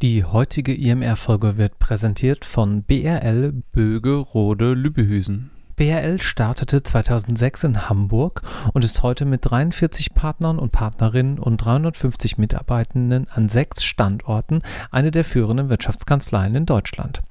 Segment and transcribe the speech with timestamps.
[0.00, 5.50] Die heutige IMR-Folge wird präsentiert von BRL Böge-Rode Lübehüsen.
[5.78, 12.36] BRL startete 2006 in Hamburg und ist heute mit 43 Partnern und Partnerinnen und 350
[12.36, 14.58] Mitarbeitenden an sechs Standorten
[14.90, 17.22] eine der führenden Wirtschaftskanzleien in Deutschland.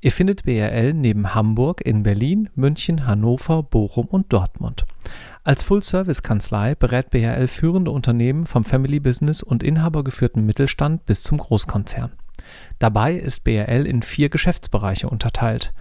[0.00, 4.84] Ihr findet BRL neben Hamburg in Berlin, München, Hannover, Bochum und Dortmund.
[5.42, 12.12] Als Full-Service-Kanzlei berät BRL führende Unternehmen vom Family-Business und inhabergeführten Mittelstand bis zum Großkonzern.
[12.78, 15.74] Dabei ist BRL in vier Geschäftsbereiche unterteilt: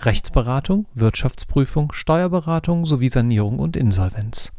[0.00, 4.52] Rechtsberatung, Wirtschaftsprüfung, Steuerberatung sowie Sanierung und Insolvenz.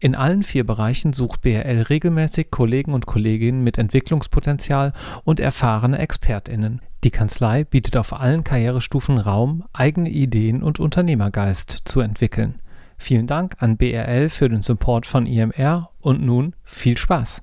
[0.00, 6.80] In allen vier Bereichen sucht BRL regelmäßig Kollegen und Kolleginnen mit Entwicklungspotenzial und erfahrene ExpertInnen.
[7.04, 12.60] Die Kanzlei bietet auf allen Karrierestufen Raum, eigene Ideen und Unternehmergeist zu entwickeln.
[12.98, 17.42] Vielen Dank an BRL für den Support von IMR und nun viel Spaß.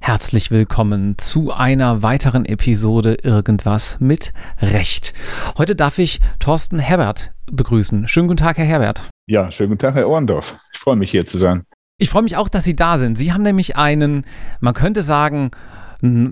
[0.00, 5.12] Herzlich willkommen zu einer weiteren Episode Irgendwas mit Recht.
[5.58, 8.06] Heute darf ich Thorsten Herbert begrüßen.
[8.06, 9.08] Schönen guten Tag, Herr Herbert.
[9.26, 10.56] Ja, schönen guten Tag, Herr Ohrendorf.
[10.72, 11.64] Ich freue mich, hier zu sein.
[11.98, 13.16] Ich freue mich auch, dass Sie da sind.
[13.16, 14.24] Sie haben nämlich einen,
[14.60, 15.50] man könnte sagen,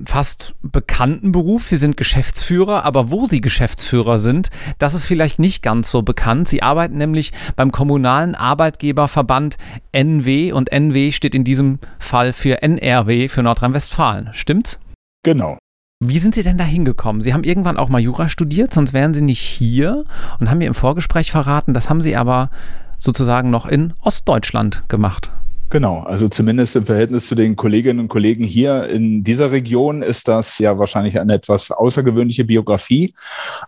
[0.06, 1.66] fast bekannten Beruf.
[1.66, 6.48] Sie sind Geschäftsführer, aber wo Sie Geschäftsführer sind, das ist vielleicht nicht ganz so bekannt.
[6.48, 9.56] Sie arbeiten nämlich beim kommunalen Arbeitgeberverband
[9.92, 14.30] NW und NW steht in diesem Fall für NRW für Nordrhein-Westfalen.
[14.32, 14.78] Stimmt's?
[15.22, 15.58] Genau.
[16.04, 17.22] Wie sind Sie denn da hingekommen?
[17.22, 20.04] Sie haben irgendwann auch mal Jura studiert, sonst wären Sie nicht hier
[20.40, 22.50] und haben mir im Vorgespräch verraten, das haben Sie aber
[22.98, 25.30] sozusagen noch in Ostdeutschland gemacht.
[25.72, 30.28] Genau, also zumindest im Verhältnis zu den Kolleginnen und Kollegen hier in dieser Region ist
[30.28, 33.14] das ja wahrscheinlich eine etwas außergewöhnliche Biografie.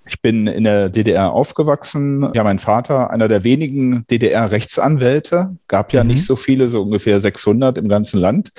[0.05, 2.31] Ich bin in der DDR aufgewachsen.
[2.35, 6.11] Ja, mein Vater, einer der wenigen DDR-Rechtsanwälte, gab ja mhm.
[6.11, 8.51] nicht so viele, so ungefähr 600 im ganzen Land.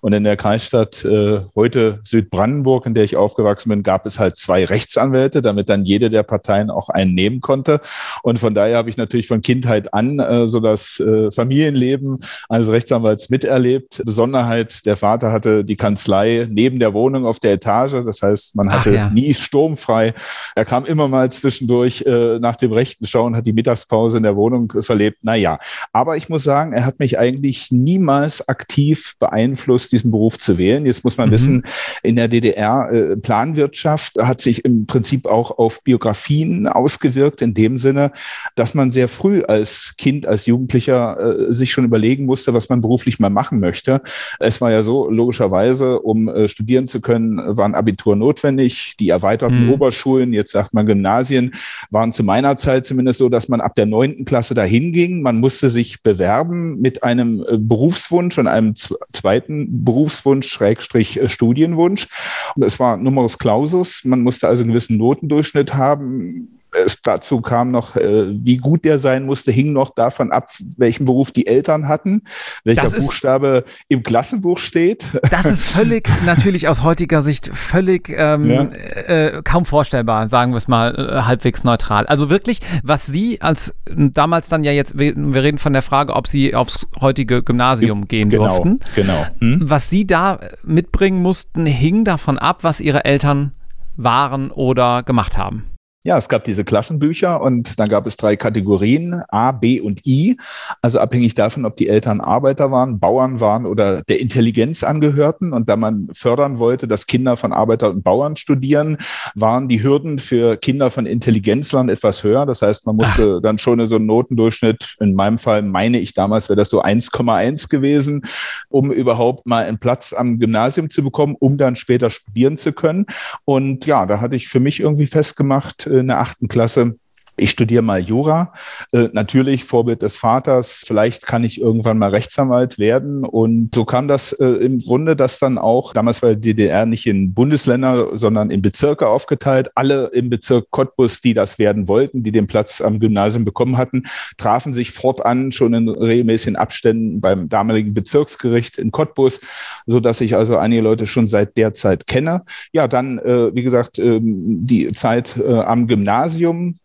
[0.00, 4.36] Und in der Kreisstadt äh, heute Südbrandenburg, in der ich aufgewachsen bin, gab es halt
[4.36, 7.80] zwei Rechtsanwälte, damit dann jede der Parteien auch einen nehmen konnte.
[8.22, 12.70] Und von daher habe ich natürlich von Kindheit an äh, so das äh, Familienleben eines
[12.92, 14.02] Rechtsanwalts miterlebt.
[14.04, 18.04] Besonderheit, der Vater hatte die Kanzlei neben der Wohnung auf der Etage.
[18.04, 19.10] Das heißt, man hatte ja.
[19.10, 20.14] nie sturmfrei.
[20.54, 24.36] Er kam immer mal zwischendurch äh, nach dem rechten Schauen, hat die Mittagspause in der
[24.36, 25.24] Wohnung verlebt.
[25.24, 25.58] Naja,
[25.92, 30.84] aber ich muss sagen, er hat mich eigentlich niemals aktiv beeinflusst, diesen Beruf zu wählen.
[30.84, 31.32] Jetzt muss man mhm.
[31.32, 31.64] wissen,
[32.02, 37.78] in der DDR äh, Planwirtschaft hat sich im Prinzip auch auf Biografien ausgewirkt, in dem
[37.78, 38.12] Sinne,
[38.54, 42.81] dass man sehr früh als Kind, als Jugendlicher äh, sich schon überlegen musste, was man
[42.82, 44.02] beruflich mal machen möchte.
[44.38, 48.94] Es war ja so, logischerweise, um äh, studieren zu können, war ein Abitur notwendig.
[49.00, 49.72] Die erweiterten mhm.
[49.72, 51.54] Oberschulen, jetzt sagt man Gymnasien,
[51.90, 55.22] waren zu meiner Zeit zumindest so, dass man ab der neunten Klasse dahin ging.
[55.22, 62.08] Man musste sich bewerben mit einem äh, Berufswunsch und einem zweiten Berufswunsch, Schrägstrich äh, Studienwunsch.
[62.54, 64.02] Und es war Numerus Clausus.
[64.04, 68.98] Man musste also einen gewissen Notendurchschnitt haben es dazu kam noch, äh, wie gut der
[68.98, 72.22] sein musste, hing noch davon ab, welchen Beruf die Eltern hatten,
[72.64, 75.06] welcher ist, Buchstabe im Klassenbuch steht.
[75.30, 78.62] Das ist völlig, natürlich aus heutiger Sicht, völlig ähm, ja.
[78.64, 82.06] äh, kaum vorstellbar, sagen wir es mal äh, halbwegs neutral.
[82.06, 86.14] Also wirklich, was Sie als damals dann ja jetzt, wir, wir reden von der Frage,
[86.14, 88.80] ob Sie aufs heutige Gymnasium gehen genau, durften.
[88.94, 89.26] Genau.
[89.40, 89.60] Hm?
[89.62, 93.52] Was Sie da mitbringen mussten, hing davon ab, was Ihre Eltern
[93.96, 95.71] waren oder gemacht haben.
[96.04, 100.36] Ja, es gab diese Klassenbücher und dann gab es drei Kategorien, A, B und I.
[100.80, 105.52] Also abhängig davon, ob die Eltern Arbeiter waren, Bauern waren oder der Intelligenz angehörten.
[105.52, 108.96] Und da man fördern wollte, dass Kinder von Arbeiter und Bauern studieren,
[109.36, 112.46] waren die Hürden für Kinder von Intelligenzlern etwas höher.
[112.46, 113.42] Das heißt, man musste Ach.
[113.42, 117.68] dann schon so einen Notendurchschnitt, in meinem Fall meine ich damals, wäre das so 1,1
[117.68, 118.22] gewesen,
[118.68, 123.06] um überhaupt mal einen Platz am Gymnasium zu bekommen, um dann später studieren zu können.
[123.44, 126.98] Und ja, da hatte ich für mich irgendwie festgemacht, in der achten Klasse,
[127.36, 128.52] ich studiere mal Jura.
[128.92, 130.84] Äh, natürlich Vorbild des Vaters.
[130.86, 133.24] Vielleicht kann ich irgendwann mal Rechtsanwalt werden.
[133.24, 137.06] Und so kam das äh, im Grunde, dass dann auch, damals war die DDR nicht
[137.06, 139.70] in Bundesländer, sondern in Bezirke aufgeteilt.
[139.74, 144.02] Alle im Bezirk Cottbus, die das werden wollten, die den Platz am Gymnasium bekommen hatten,
[144.36, 149.40] trafen sich fortan schon in regelmäßigen Abständen beim damaligen Bezirksgericht in Cottbus,
[149.86, 152.42] so dass ich also einige Leute schon seit der Zeit kenne.
[152.72, 156.76] Ja, dann, äh, wie gesagt, ähm, die Zeit äh, am Gymnasium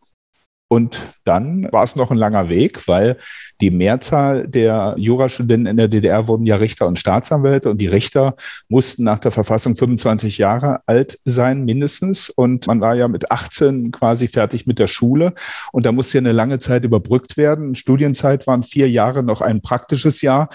[0.69, 3.18] Und dann war es noch ein langer Weg, weil
[3.62, 8.36] die Mehrzahl der Jurastudenten in der DDR wurden ja Richter und Staatsanwälte und die Richter
[8.68, 12.30] mussten nach der Verfassung 25 Jahre alt sein, mindestens.
[12.30, 15.34] Und man war ja mit 18 quasi fertig mit der Schule.
[15.72, 17.75] Und da musste ja eine lange Zeit überbrückt werden.
[17.75, 20.50] Studienzeit waren vier Jahre, noch ein praktisches Jahr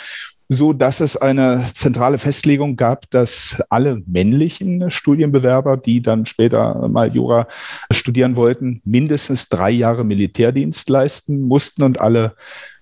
[0.52, 7.14] so dass es eine zentrale Festlegung gab, dass alle männlichen Studienbewerber, die dann später mal
[7.14, 7.48] Jura
[7.90, 12.34] studieren wollten, mindestens drei Jahre Militärdienst leisten mussten und alle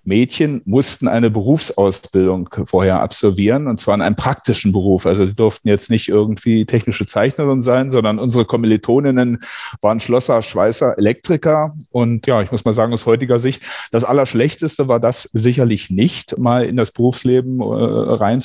[0.02, 5.06] Mädchen mussten eine Berufsausbildung vorher absolvieren, und zwar in einem praktischen Beruf.
[5.06, 9.38] Also die durften jetzt nicht irgendwie technische Zeichnerin sein, sondern unsere Kommilitoninnen
[9.80, 11.76] waren Schlosser, Schweißer, Elektriker.
[11.90, 16.38] Und ja, ich muss mal sagen, aus heutiger Sicht, das Allerschlechteste war das sicherlich nicht,
[16.38, 18.40] mal in das Berufsleben äh, rein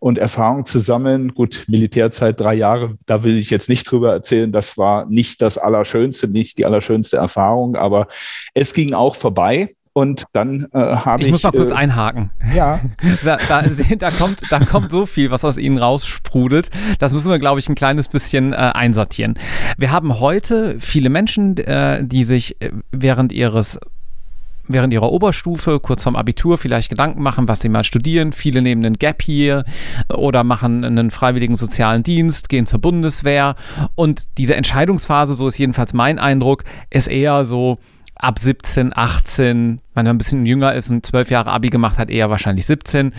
[0.00, 1.34] und Erfahrung zu sammeln.
[1.34, 4.52] Gut, Militärzeit drei Jahre, da will ich jetzt nicht drüber erzählen.
[4.52, 8.08] Das war nicht das Allerschönste, nicht die allerschönste Erfahrung, aber
[8.54, 9.74] es ging auch vorbei.
[9.96, 11.28] Und dann äh, habe ich.
[11.28, 12.30] Ich muss mal kurz äh, einhaken.
[12.52, 12.80] Ja.
[13.24, 13.62] da, da,
[13.96, 16.68] da, kommt, da kommt so viel, was aus Ihnen raussprudelt.
[16.98, 19.38] Das müssen wir, glaube ich, ein kleines bisschen äh, einsortieren.
[19.78, 23.78] Wir haben heute viele Menschen, äh, die sich äh, während ihres
[24.66, 28.32] während ihrer Oberstufe, kurz vorm Abitur, vielleicht Gedanken machen, was sie mal studieren.
[28.32, 29.64] Viele nehmen einen Gap hier
[30.12, 33.56] oder machen einen freiwilligen sozialen Dienst, gehen zur Bundeswehr.
[33.94, 37.78] Und diese Entscheidungsphase, so ist jedenfalls mein Eindruck, ist eher so,
[38.16, 42.10] ab 17, 18, wenn man ein bisschen jünger ist und zwölf Jahre Abi gemacht hat,
[42.10, 43.12] eher wahrscheinlich 17.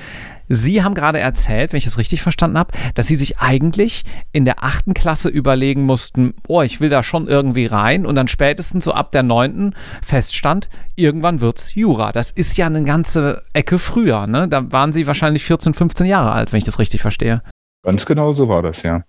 [0.47, 4.45] Sie haben gerade erzählt, wenn ich das richtig verstanden habe, dass Sie sich eigentlich in
[4.45, 8.85] der achten Klasse überlegen mussten, oh, ich will da schon irgendwie rein und dann spätestens
[8.85, 12.11] so ab der neunten feststand, irgendwann wird's Jura.
[12.11, 14.47] Das ist ja eine ganze Ecke früher, ne?
[14.47, 17.41] Da waren Sie wahrscheinlich 14, 15 Jahre alt, wenn ich das richtig verstehe.
[17.83, 19.03] Ganz genau so war das, ja.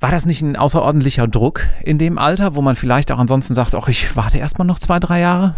[0.00, 3.74] War das nicht ein außerordentlicher Druck in dem Alter, wo man vielleicht auch ansonsten sagt,
[3.74, 5.56] ach, ich warte erstmal noch zwei, drei Jahre?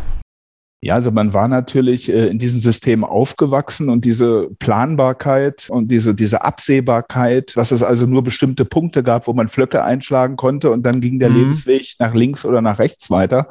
[0.82, 6.14] Ja, also man war natürlich äh, in diesem System aufgewachsen und diese Planbarkeit und diese,
[6.14, 10.82] diese Absehbarkeit, dass es also nur bestimmte Punkte gab, wo man Flöcke einschlagen konnte und
[10.86, 11.36] dann ging der mhm.
[11.36, 13.48] Lebensweg nach links oder nach rechts weiter.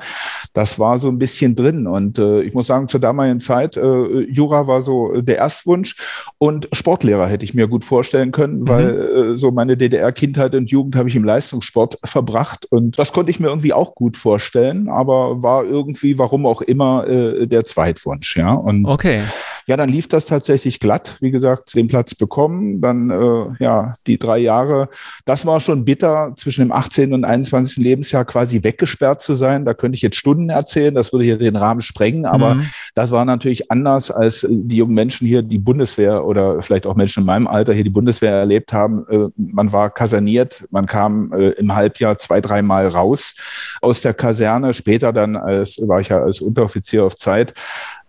[0.54, 1.86] Das war so ein bisschen drin.
[1.86, 5.98] Und äh, ich muss sagen, zur damaligen Zeit, äh, Jura war so der Erstwunsch
[6.40, 8.68] und Sportlehrer hätte ich mir gut vorstellen können, mhm.
[8.68, 13.30] weil äh, so meine DDR-Kindheit und Jugend habe ich im Leistungssport verbracht und das konnte
[13.30, 18.38] ich mir irgendwie auch gut vorstellen, aber war irgendwie, warum auch immer, äh, der Zweitwunsch.
[18.38, 19.22] Ja, und okay.
[19.70, 21.18] Ja, dann lief das tatsächlich glatt.
[21.20, 24.90] Wie gesagt, den Platz bekommen, dann äh, ja die drei Jahre.
[25.26, 27.14] Das war schon bitter, zwischen dem 18.
[27.14, 27.78] und 21.
[27.78, 29.66] Lebensjahr quasi weggesperrt zu sein.
[29.66, 32.66] Da könnte ich jetzt Stunden erzählen, das würde hier den Rahmen sprengen, aber mhm.
[32.96, 37.20] das war natürlich anders, als die jungen Menschen hier die Bundeswehr oder vielleicht auch Menschen
[37.20, 39.06] in meinem Alter hier die Bundeswehr erlebt haben.
[39.08, 43.36] Äh, man war kaserniert, man kam äh, im Halbjahr zwei, dreimal raus
[43.82, 44.74] aus der Kaserne.
[44.74, 47.54] Später dann als war ich ja als Unteroffizier auf Zeit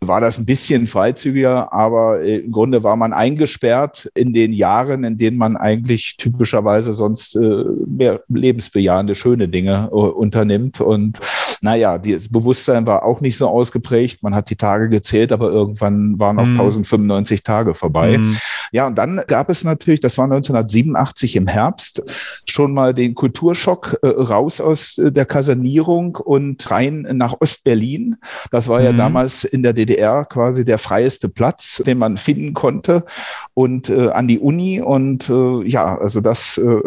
[0.03, 5.19] war das ein bisschen freizügiger, aber im Grunde war man eingesperrt in den Jahren, in
[5.19, 10.81] denen man eigentlich typischerweise sonst äh, mehr lebensbejahende, schöne Dinge äh, unternimmt.
[10.81, 11.19] Und
[11.63, 14.23] naja, das Bewusstsein war auch nicht so ausgeprägt.
[14.23, 16.59] Man hat die Tage gezählt, aber irgendwann waren auch mhm.
[16.59, 18.17] 1095 Tage vorbei.
[18.17, 18.37] Mhm.
[18.73, 22.03] Ja, und dann gab es natürlich, das war 1987 im Herbst,
[22.47, 28.17] schon mal den Kulturschock äh, raus aus äh, der Kasernierung und rein nach Ostberlin.
[28.51, 28.85] Das war mhm.
[28.87, 33.05] ja damals in der DDR quasi der freieste Platz, den man finden konnte
[33.53, 34.81] und äh, an die Uni.
[34.81, 36.81] Und äh, ja, also das äh,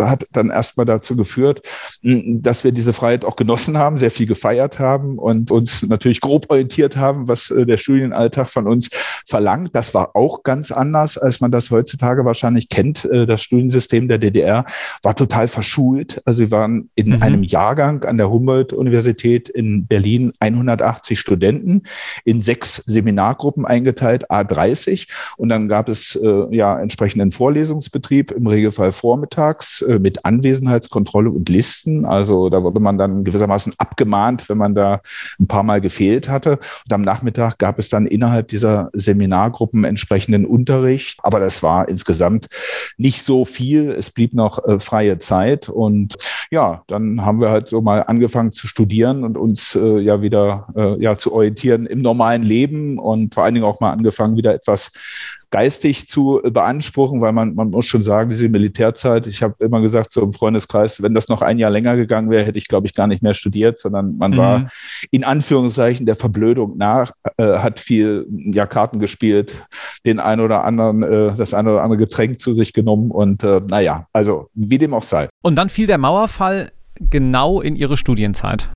[0.00, 1.60] hat dann erstmal dazu geführt,
[2.02, 6.46] dass wir diese Freiheit auch genossen haben, sehr viel gefeiert haben und uns natürlich grob
[6.50, 8.88] orientiert haben, was äh, der Studienalltag von uns
[9.26, 9.70] verlangt.
[9.74, 13.04] Das war auch ganz anders als man das heutzutage wahrscheinlich kennt.
[13.06, 14.64] Äh, das Studiensystem der DDR
[15.02, 16.22] war total verschult.
[16.24, 17.22] Also wir waren in mhm.
[17.22, 21.82] einem Jahrgang an der Humboldt-Universität in Berlin 180 Studenten
[22.24, 25.08] in sechs Seminargruppen eingeteilt, A30.
[25.36, 31.48] Und dann gab es äh, ja entsprechenden Vorlesungsbetrieb, im Regelfall vormittags äh, mit Anwesenheitskontrolle und
[31.48, 32.04] Listen.
[32.04, 35.00] Also da wurde man dann gewissermaßen abgemahnt, wenn man da
[35.40, 36.58] ein paar Mal gefehlt hatte.
[36.84, 40.84] Und am Nachmittag gab es dann innerhalb dieser Seminargruppen entsprechenden Unterricht
[41.22, 42.48] aber das war insgesamt
[42.96, 43.90] nicht so viel.
[43.90, 45.68] Es blieb noch äh, freie Zeit.
[45.68, 46.14] Und
[46.50, 50.68] ja, dann haben wir halt so mal angefangen zu studieren und uns äh, ja wieder
[50.76, 54.54] äh, ja, zu orientieren im normalen Leben und vor allen Dingen auch mal angefangen, wieder
[54.54, 54.92] etwas
[55.54, 60.10] geistig zu beanspruchen, weil man, man muss schon sagen, diese Militärzeit, ich habe immer gesagt,
[60.10, 62.94] so im Freundeskreis, wenn das noch ein Jahr länger gegangen wäre, hätte ich, glaube ich,
[62.94, 64.36] gar nicht mehr studiert, sondern man mhm.
[64.36, 64.68] war
[65.12, 69.64] in Anführungszeichen der Verblödung nach, äh, hat viel ja, Karten gespielt,
[70.04, 73.60] den ein oder anderen, äh, das ein oder andere Getränk zu sich genommen und äh,
[73.64, 75.28] naja, also wie dem auch sei.
[75.44, 78.70] Und dann fiel der Mauerfall genau in ihre Studienzeit.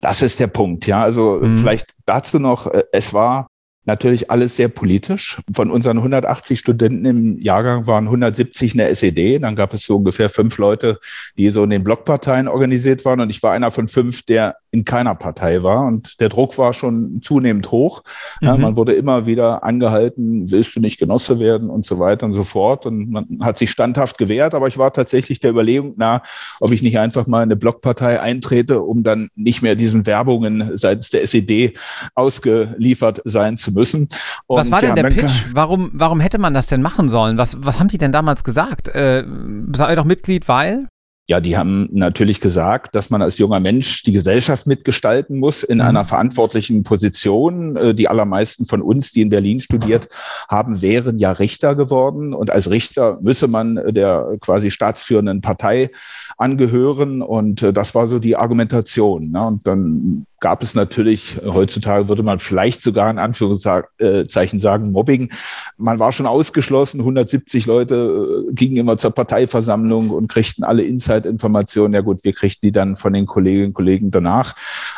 [0.00, 1.00] Das ist der Punkt, ja.
[1.00, 1.58] Also mhm.
[1.58, 3.46] vielleicht dazu noch, äh, es war
[3.86, 5.40] Natürlich alles sehr politisch.
[5.52, 9.38] Von unseren 180 Studenten im Jahrgang waren 170 in der SED.
[9.40, 10.98] Dann gab es so ungefähr fünf Leute,
[11.36, 13.20] die so in den Blockparteien organisiert waren.
[13.20, 15.86] Und ich war einer von fünf, der in keiner Partei war.
[15.86, 18.02] Und der Druck war schon zunehmend hoch.
[18.40, 18.46] Mhm.
[18.46, 22.32] Ja, man wurde immer wieder angehalten, willst du nicht Genosse werden und so weiter und
[22.32, 22.86] so fort.
[22.86, 24.54] Und man hat sich standhaft gewehrt.
[24.54, 26.22] Aber ich war tatsächlich der Überlegung nah,
[26.58, 30.76] ob ich nicht einfach mal in eine Blockpartei eintrete, um dann nicht mehr diesen Werbungen
[30.78, 31.74] seitens der SED
[32.14, 34.08] ausgeliefert sein zu müssen.
[34.46, 35.44] Und was war denn der Pitch?
[35.52, 37.36] Warum, warum hätte man das denn machen sollen?
[37.36, 38.88] Was, was haben die denn damals gesagt?
[38.88, 39.24] Äh,
[39.72, 40.88] sei doch Mitglied, weil?
[41.26, 45.78] Ja, die haben natürlich gesagt, dass man als junger Mensch die Gesellschaft mitgestalten muss in
[45.78, 45.84] mhm.
[45.84, 47.76] einer verantwortlichen Position.
[47.76, 50.08] Äh, die allermeisten von uns, die in Berlin studiert
[50.50, 52.34] haben, wären ja Richter geworden.
[52.34, 55.90] Und als Richter müsse man der quasi staatsführenden Partei
[56.36, 57.22] angehören.
[57.22, 59.30] Und äh, das war so die Argumentation.
[59.30, 59.46] Ne?
[59.46, 65.32] Und dann gab es natürlich, heutzutage würde man vielleicht sogar in Anführungszeichen sagen, Mobbing.
[65.78, 67.00] Man war schon ausgeschlossen.
[67.00, 71.94] 170 Leute äh, gingen immer zur Parteiversammlung und kriegten alle Inside-Informationen.
[71.94, 74.54] Ja gut, wir kriegten die dann von den Kolleginnen und Kollegen danach.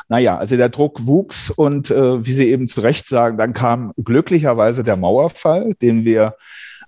[0.08, 3.92] Naja, also der Druck wuchs und äh, wie Sie eben zu Recht sagen, dann kam
[4.02, 6.34] glücklicherweise der Mauerfall, den wir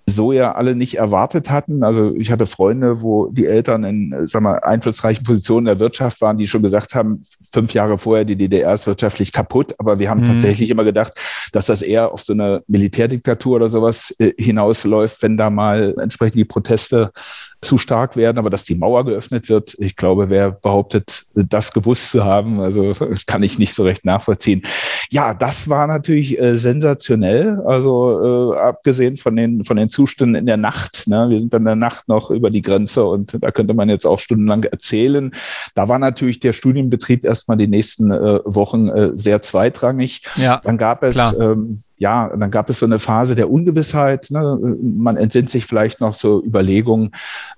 [0.09, 1.83] so ja alle nicht erwartet hatten.
[1.83, 6.39] Also ich hatte Freunde, wo die Eltern in sag mal, einflussreichen Positionen der Wirtschaft waren,
[6.39, 7.23] die schon gesagt haben,
[7.53, 9.75] fünf Jahre vorher, die DDR ist wirtschaftlich kaputt.
[9.79, 10.27] Aber wir haben mhm.
[10.27, 11.13] tatsächlich immer gedacht,
[11.53, 16.39] dass das eher auf so eine Militärdiktatur oder sowas äh, hinausläuft, wenn da mal entsprechend
[16.39, 17.11] die Proteste
[17.61, 22.13] zu stark werden, aber dass die Mauer geöffnet wird, ich glaube, wer behauptet, das gewusst
[22.13, 22.95] zu haben, also
[23.27, 24.63] kann ich nicht so recht nachvollziehen.
[25.11, 30.47] Ja, das war natürlich äh, sensationell, also äh, abgesehen von den, von den Zuständen in
[30.47, 31.09] der Nacht.
[31.09, 31.29] Ne?
[31.31, 34.07] Wir sind dann in der Nacht noch über die Grenze und da könnte man jetzt
[34.07, 35.33] auch stundenlang erzählen.
[35.75, 40.23] Da war natürlich der Studienbetrieb erstmal die nächsten äh, Wochen äh, sehr zweitrangig.
[40.37, 44.31] Ja, dann gab es ähm, ja, dann gab es so eine Phase der Ungewissheit.
[44.31, 44.77] Ne?
[44.81, 47.11] Man entsinnt sich vielleicht noch so Überlegungen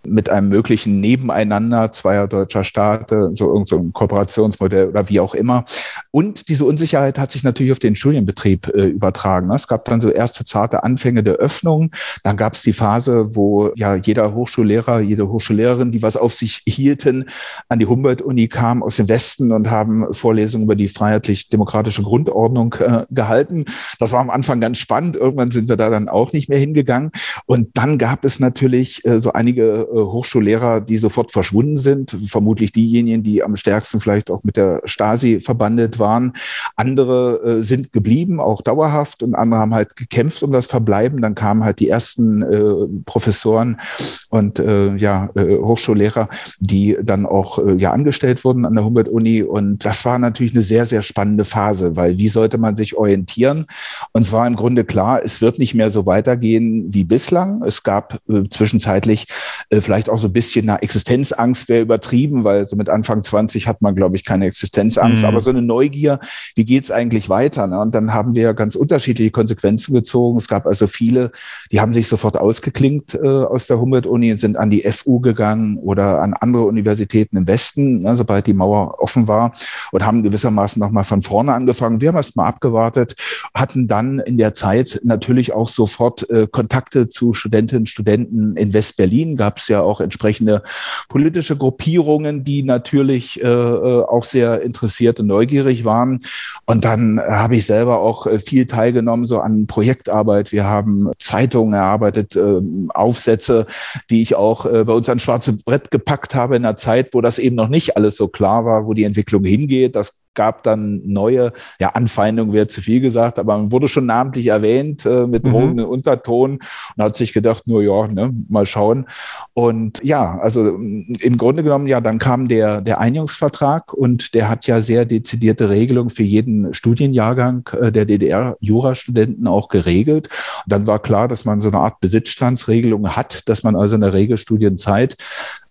[0.02, 5.64] mit einem möglichen Nebeneinander zweier deutscher Staaten, so irgendein so Kooperationsmodell oder wie auch immer.
[6.10, 9.48] Und diese Unsicherheit hat sich natürlich auf den Studienbetrieb äh, übertragen.
[9.48, 9.54] Ne?
[9.54, 11.90] Es gab dann so erste zarte Anfänge der Öffnung.
[12.22, 16.62] Dann gab es die Phase, wo ja jeder Hochschullehrer, jede Hochschullehrerin, die was auf sich
[16.66, 17.26] hielten,
[17.68, 23.04] an die Humboldt-Uni kam aus dem Westen und haben Vorlesungen über die freiheitlich-demokratische Grundordnung äh,
[23.10, 23.66] gehalten.
[23.98, 25.16] Das war Anfang ganz spannend.
[25.16, 27.10] Irgendwann sind wir da dann auch nicht mehr hingegangen.
[27.46, 32.16] Und dann gab es natürlich äh, so einige äh, Hochschullehrer, die sofort verschwunden sind.
[32.26, 36.32] Vermutlich diejenigen, die am stärksten vielleicht auch mit der Stasi verbandet waren.
[36.76, 39.22] Andere äh, sind geblieben, auch dauerhaft.
[39.22, 41.20] Und andere haben halt gekämpft um das Verbleiben.
[41.20, 43.80] Dann kamen halt die ersten Professoren
[44.28, 49.42] und ja, Hochschullehrer, die dann auch ja angestellt wurden an der Humboldt-Uni.
[49.42, 53.66] Und das war natürlich eine sehr, sehr spannende Phase, weil wie sollte man sich orientieren?
[54.12, 57.62] Und und zwar im Grunde klar, es wird nicht mehr so weitergehen wie bislang.
[57.62, 59.24] Es gab äh, zwischenzeitlich
[59.70, 63.66] äh, vielleicht auch so ein bisschen eine Existenzangst, wäre übertrieben, weil so mit Anfang 20
[63.66, 65.28] hat man, glaube ich, keine Existenzangst, mhm.
[65.30, 66.20] aber so eine Neugier,
[66.54, 67.66] wie geht's eigentlich weiter?
[67.66, 67.80] Ne?
[67.80, 70.36] Und dann haben wir ganz unterschiedliche Konsequenzen gezogen.
[70.36, 71.32] Es gab also viele,
[71.72, 75.78] die haben sich sofort ausgeklinkt äh, aus der Humboldt-Uni und sind an die FU gegangen
[75.78, 79.54] oder an andere Universitäten im Westen, ne, sobald die Mauer offen war
[79.92, 82.02] und haben gewissermaßen nochmal von vorne angefangen.
[82.02, 83.16] Wir haben erst mal abgewartet,
[83.54, 88.72] hatten dann in der Zeit natürlich auch sofort äh, Kontakte zu Studentinnen und Studenten in
[88.72, 89.36] West-Berlin.
[89.36, 90.62] Gab es ja auch entsprechende
[91.08, 96.20] politische Gruppierungen, die natürlich äh, äh auch sehr interessiert und neugierig waren.
[96.66, 100.52] Und dann habe ich selber auch äh, viel teilgenommen so an Projektarbeit.
[100.52, 103.66] Wir haben Zeitungen erarbeitet, äh, Aufsätze,
[104.10, 107.20] die ich auch äh, bei uns an schwarze Brett gepackt habe in einer Zeit, wo
[107.20, 109.94] das eben noch nicht alles so klar war, wo die Entwicklung hingeht.
[109.96, 114.46] Das gab dann neue, ja, Anfeindungen wäre zu viel gesagt, aber man wurde schon namentlich
[114.46, 115.50] erwähnt äh, mit mhm.
[115.50, 116.58] drohenden Unterton
[116.96, 119.06] und hat sich gedacht, nur ja, ne, mal schauen.
[119.54, 124.48] Und ja, also mm, im Grunde genommen, ja, dann kam der, der Einigungsvertrag und der
[124.48, 130.28] hat ja sehr dezidierte Regelungen für jeden Studienjahrgang äh, der DDR-Jurastudenten auch geregelt.
[130.64, 134.00] Und dann war klar, dass man so eine Art Besitzstandsregelung hat, dass man also in
[134.00, 135.16] der Regelstudienzeit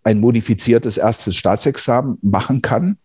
[0.03, 2.97] ein modifiziertes erstes Staatsexamen machen kann.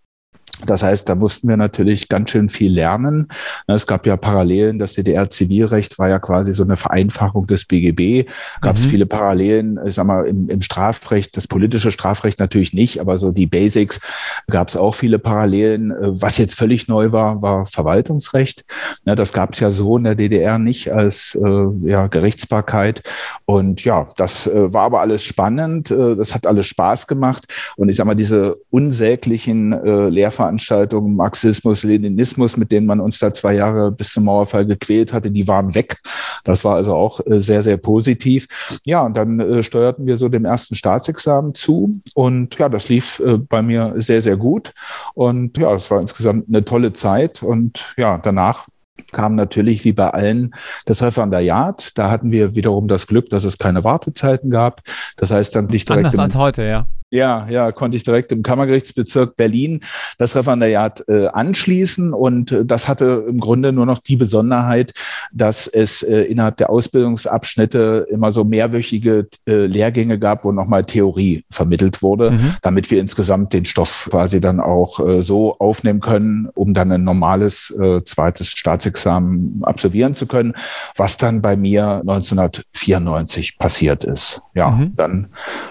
[0.67, 3.29] Das heißt, da mussten wir natürlich ganz schön viel lernen.
[3.67, 8.29] Es gab ja Parallelen, das DDR-Zivilrecht war ja quasi so eine Vereinfachung des BGB.
[8.61, 8.91] Gab es mhm.
[8.91, 13.33] viele Parallelen, ich sag mal, im, im, Strafrecht, das politische Strafrecht natürlich nicht, aber so
[13.33, 14.01] die Basics
[14.49, 15.93] gab es auch viele Parallelen.
[15.99, 18.65] Was jetzt völlig neu war, war Verwaltungsrecht.
[19.05, 23.03] Das gab es ja so in der DDR nicht als äh, ja, Gerichtsbarkeit.
[23.45, 25.91] Und ja, das äh, war aber alles spannend.
[25.91, 27.47] Äh, das hat alles Spaß gemacht.
[27.77, 33.33] Und ich sag mal, diese unsäglichen Lehrveranstaltungen Lehrveranstaltungen, Marxismus, Leninismus, mit denen man uns da
[33.33, 36.01] zwei Jahre bis zum Mauerfall gequält hatte, die waren weg.
[36.45, 38.47] Das war also auch äh, sehr, sehr positiv.
[38.85, 42.01] Ja, und dann äh, steuerten wir so dem ersten Staatsexamen zu.
[42.15, 44.73] Und ja, das lief äh, bei mir sehr, sehr gut.
[45.15, 47.43] Und ja, es war insgesamt eine tolle Zeit.
[47.43, 48.67] Und ja, danach
[49.13, 50.55] kam natürlich wie bei allen
[50.87, 51.93] das Referendariat.
[51.95, 54.83] Da hatten wir wiederum das Glück, dass es keine Wartezeiten gab.
[55.17, 56.07] Das heißt dann nicht direkt.
[56.07, 56.87] Anders als heute, ja.
[57.15, 59.79] Ja, ja, konnte ich direkt im Kammergerichtsbezirk Berlin
[60.19, 62.13] das Referendariat äh, anschließen.
[62.13, 64.93] Und äh, das hatte im Grunde nur noch die Besonderheit,
[65.33, 71.45] dass es äh, innerhalb der Ausbildungsabschnitte immer so mehrwöchige äh, Lehrgänge gab, wo nochmal Theorie
[71.53, 72.57] vermittelt wurde, mhm.
[72.63, 77.05] damit wir insgesamt den Stoff quasi dann auch äh, so aufnehmen können, um dann ein
[77.05, 80.55] normales äh, zweites Staatsexamen absolvieren zu können,
[80.97, 84.43] was dann bei mir 1994 passiert ist.
[84.57, 84.97] Ja, mhm.
[84.97, 85.29] dann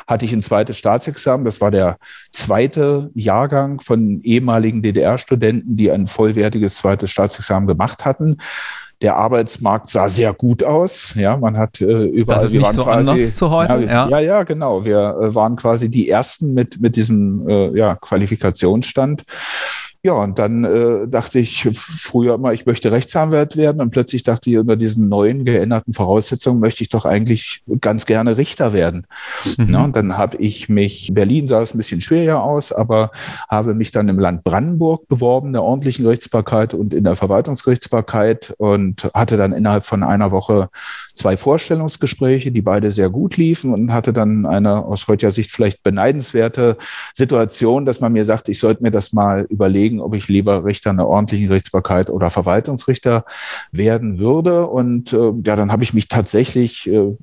[0.07, 1.45] hatte ich ein zweites Staatsexamen haben.
[1.45, 1.97] Das war der
[2.31, 8.37] zweite Jahrgang von ehemaligen DDR-Studenten, die ein vollwertiges zweites Staatsexamen gemacht hatten.
[9.01, 11.13] Der Arbeitsmarkt sah sehr gut aus.
[11.15, 12.37] Ja, man hat äh, überall.
[12.37, 13.83] Das ist nicht so quasi, anders zu heute.
[13.83, 14.85] Ja, ja, ja, genau.
[14.85, 19.23] Wir äh, waren quasi die ersten mit mit diesem äh, ja, Qualifikationsstand.
[20.05, 24.49] Ja, und dann äh, dachte ich früher immer, ich möchte Rechtsanwalt werden und plötzlich dachte
[24.49, 29.07] ich, unter diesen neuen geänderten Voraussetzungen möchte ich doch eigentlich ganz gerne Richter werden.
[29.57, 29.69] Mhm.
[29.69, 33.11] Ja, und dann habe ich mich, Berlin sah es ein bisschen schwerer aus, aber
[33.47, 38.53] habe mich dann im Land Brandenburg beworben, in der ordentlichen Gerichtsbarkeit und in der Verwaltungsgerichtsbarkeit
[38.57, 40.67] und hatte dann innerhalb von einer Woche
[41.13, 45.81] zwei Vorstellungsgespräche, die beide sehr gut liefen und hatte dann eine aus heutiger Sicht vielleicht
[45.81, 46.75] beneidenswerte
[47.13, 50.63] Situation, dass man mir sagt, ich sollte mir das mal überlegen, überlegen, ob ich lieber
[50.63, 53.25] Richter in der ordentlichen Gerichtsbarkeit oder Verwaltungsrichter
[53.71, 54.67] werden würde.
[54.67, 57.15] Und äh, ja, dann habe ich mich tatsächlich äh,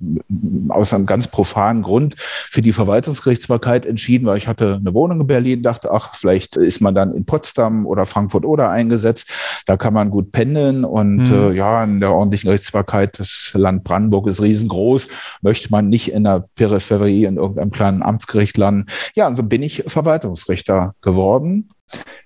[0.68, 5.26] aus einem ganz profanen Grund für die Verwaltungsgerichtsbarkeit entschieden, weil ich hatte eine Wohnung in
[5.26, 9.30] Berlin, dachte, ach, vielleicht ist man dann in Potsdam oder Frankfurt oder eingesetzt.
[9.66, 11.34] Da kann man gut pendeln und mhm.
[11.34, 15.08] äh, ja, in der ordentlichen Gerichtsbarkeit, das Land Brandenburg ist riesengroß,
[15.42, 18.86] möchte man nicht in der Peripherie in irgendeinem kleinen Amtsgericht landen.
[19.14, 21.70] Ja, und so bin ich Verwaltungsrichter geworden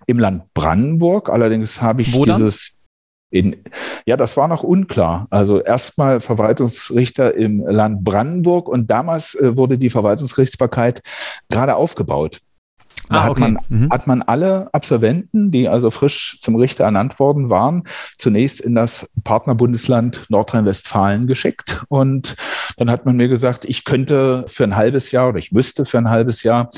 [0.07, 1.31] im Land Brandenburg.
[1.31, 2.73] Allerdings habe ich Wo dieses
[3.31, 3.57] in,
[4.07, 5.27] ja, das war noch unklar.
[5.29, 11.03] Also erstmal Verwaltungsrichter im Land Brandenburg und damals äh, wurde die Verwaltungsgerichtsbarkeit
[11.51, 12.41] gerade aufgebaut.
[13.09, 13.43] Da ah, okay.
[13.43, 13.91] hat, man, mhm.
[13.91, 17.85] hat man alle Absolventen, die also frisch zum Richter ernannt worden waren,
[18.17, 21.85] zunächst in das Partnerbundesland Nordrhein-Westfalen geschickt.
[21.89, 22.37] Und
[22.77, 25.99] dann hat man mir gesagt, ich könnte für ein halbes Jahr oder ich müsste für
[25.99, 26.71] ein halbes Jahr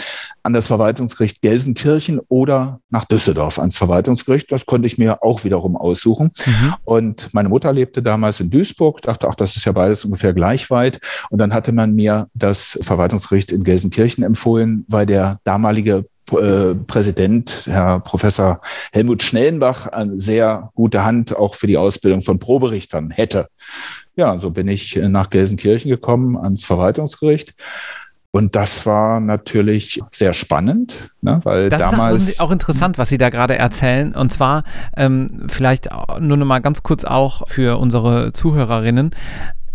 [0.42, 4.50] an das Verwaltungsgericht Gelsenkirchen oder nach Düsseldorf ans Verwaltungsgericht.
[4.50, 6.32] Das konnte ich mir auch wiederum aussuchen.
[6.44, 6.74] Mhm.
[6.84, 10.70] Und meine Mutter lebte damals in Duisburg, dachte, ach, das ist ja beides ungefähr gleich
[10.70, 11.00] weit.
[11.30, 17.62] Und dann hatte man mir das Verwaltungsgericht in Gelsenkirchen empfohlen, weil der damalige äh, Präsident,
[17.66, 18.60] Herr Professor
[18.92, 23.46] Helmut Schnellenbach, eine sehr gute Hand auch für die Ausbildung von Proberichtern hätte.
[24.16, 27.54] Ja, so bin ich nach Gelsenkirchen gekommen ans Verwaltungsgericht.
[28.36, 32.28] Und das war natürlich sehr spannend, ne, weil das damals.
[32.28, 34.14] ist auch interessant, was Sie da gerade erzählen.
[34.14, 35.88] Und zwar ähm, vielleicht
[36.20, 39.12] nur noch mal ganz kurz auch für unsere Zuhörerinnen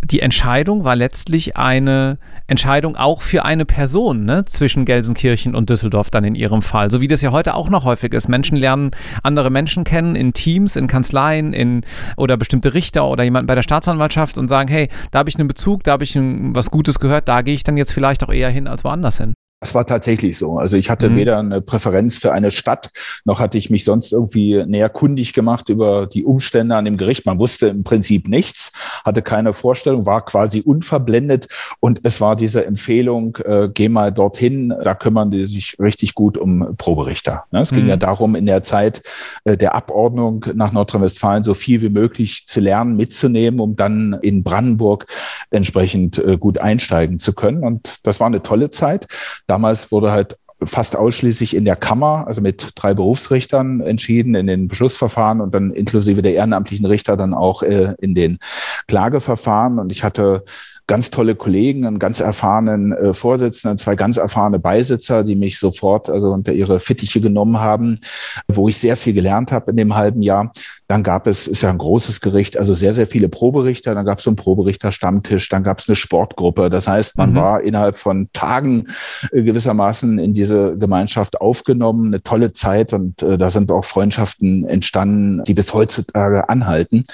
[0.03, 6.09] die Entscheidung war letztlich eine Entscheidung auch für eine Person ne, zwischen Gelsenkirchen und Düsseldorf
[6.09, 6.89] dann in ihrem Fall.
[6.91, 8.27] So wie das ja heute auch noch häufig ist.
[8.27, 8.91] Menschen lernen
[9.23, 11.85] andere Menschen kennen in Teams, in Kanzleien, in
[12.17, 15.47] oder bestimmte Richter oder jemanden bei der Staatsanwaltschaft und sagen, hey, da habe ich einen
[15.47, 18.49] Bezug, da habe ich was Gutes gehört, da gehe ich dann jetzt vielleicht auch eher
[18.49, 19.33] hin als woanders hin.
[19.61, 20.57] Das war tatsächlich so.
[20.57, 21.17] Also ich hatte mhm.
[21.17, 22.89] weder eine Präferenz für eine Stadt,
[23.25, 27.27] noch hatte ich mich sonst irgendwie näher kundig gemacht über die Umstände an dem Gericht.
[27.27, 28.71] Man wusste im Prinzip nichts,
[29.05, 31.47] hatte keine Vorstellung, war quasi unverblendet.
[31.79, 36.39] Und es war diese Empfehlung, äh, geh mal dorthin, da kümmern die sich richtig gut
[36.39, 37.43] um Proberichter.
[37.51, 37.61] Ne?
[37.61, 37.75] Es mhm.
[37.75, 39.03] ging ja darum, in der Zeit
[39.43, 44.41] äh, der Abordnung nach Nordrhein-Westfalen so viel wie möglich zu lernen, mitzunehmen, um dann in
[44.41, 45.05] Brandenburg
[45.51, 47.63] entsprechend äh, gut einsteigen zu können.
[47.63, 49.05] Und das war eine tolle Zeit.
[49.51, 54.69] Damals wurde halt fast ausschließlich in der Kammer, also mit drei Berufsrichtern entschieden in den
[54.69, 58.39] Beschlussverfahren und dann inklusive der ehrenamtlichen Richter dann auch äh, in den
[58.87, 59.77] Klageverfahren.
[59.77, 60.45] Und ich hatte
[60.87, 66.09] ganz tolle Kollegen, einen ganz erfahrenen äh, Vorsitzenden, zwei ganz erfahrene Beisitzer, die mich sofort
[66.09, 67.99] also unter ihre Fittiche genommen haben,
[68.47, 70.51] wo ich sehr viel gelernt habe in dem halben Jahr.
[70.87, 73.95] Dann gab es, ist ja ein großes Gericht, also sehr, sehr viele Proberichter.
[73.95, 76.69] Dann gab es so einen Proberichter-Stammtisch, dann gab es eine Sportgruppe.
[76.69, 77.35] Das heißt, man mhm.
[77.35, 78.87] war innerhalb von Tagen
[79.31, 82.07] äh, gewissermaßen in diese Gemeinschaft aufgenommen.
[82.07, 87.05] Eine tolle Zeit und äh, da sind auch Freundschaften entstanden, die bis heutzutage anhalten.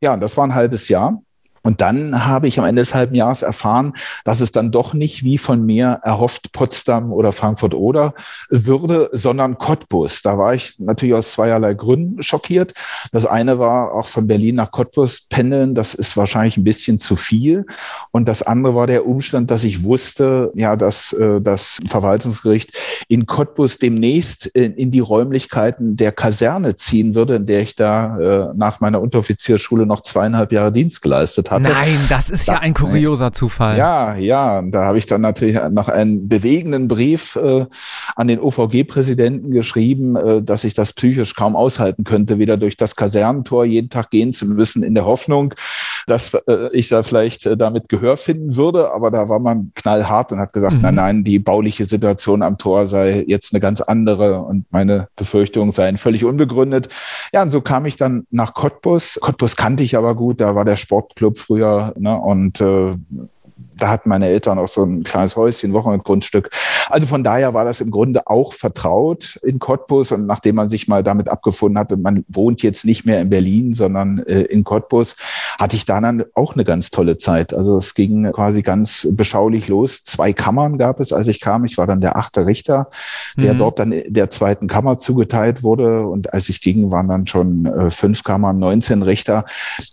[0.00, 1.20] Ja, und das war ein halbes Jahr.
[1.66, 5.24] Und dann habe ich am Ende des halben Jahres erfahren, dass es dann doch nicht
[5.24, 8.12] wie von mir erhofft Potsdam oder Frankfurt oder
[8.50, 10.20] würde, sondern Cottbus.
[10.20, 12.74] Da war ich natürlich aus zweierlei Gründen schockiert.
[13.12, 15.74] Das eine war auch von Berlin nach Cottbus pendeln.
[15.74, 17.64] Das ist wahrscheinlich ein bisschen zu viel.
[18.10, 22.72] Und das andere war der Umstand, dass ich wusste, ja, dass äh, das Verwaltungsgericht
[23.08, 28.18] in Cottbus demnächst in, in, die Räumlichkeiten der Kaserne ziehen würde, in der ich da
[28.18, 31.70] äh, nach meiner Unteroffizierschule noch zweieinhalb Jahre Dienst geleistet habe hatte.
[31.70, 33.78] Nein, das ist da, ja ein kurioser Zufall.
[33.78, 37.66] Ja, ja, da habe ich dann natürlich noch einen bewegenden Brief äh,
[38.16, 42.96] an den OVG-Präsidenten geschrieben, äh, dass ich das psychisch kaum aushalten könnte, wieder durch das
[42.96, 45.54] Kasernentor jeden Tag gehen zu müssen, in der Hoffnung,
[46.06, 48.92] dass äh, ich da vielleicht äh, damit Gehör finden würde.
[48.92, 50.82] Aber da war man knallhart und hat gesagt, mhm.
[50.82, 55.70] nein, nein, die bauliche Situation am Tor sei jetzt eine ganz andere und meine Befürchtungen
[55.70, 56.88] seien völlig unbegründet.
[57.32, 59.18] Ja, und so kam ich dann nach Cottbus.
[59.20, 62.94] Cottbus kannte ich aber gut, da war der Sportclub früher ne, und äh,
[63.76, 66.50] da hatten meine Eltern auch so ein kleines Häuschen, Wochenendgrundstück.
[66.90, 70.12] Also von daher war das im Grunde auch vertraut in Cottbus.
[70.12, 73.74] Und nachdem man sich mal damit abgefunden hatte, man wohnt jetzt nicht mehr in Berlin,
[73.74, 75.16] sondern äh, in Cottbus,
[75.58, 77.54] hatte ich da dann auch eine ganz tolle Zeit.
[77.54, 80.04] Also es ging quasi ganz beschaulich los.
[80.04, 81.64] Zwei Kammern gab es, als ich kam.
[81.64, 82.88] Ich war dann der achte Richter,
[83.36, 83.58] der mhm.
[83.58, 86.06] dort dann der zweiten Kammer zugeteilt wurde.
[86.06, 89.44] Und als ich ging, waren dann schon äh, fünf Kammern, 19 Richter.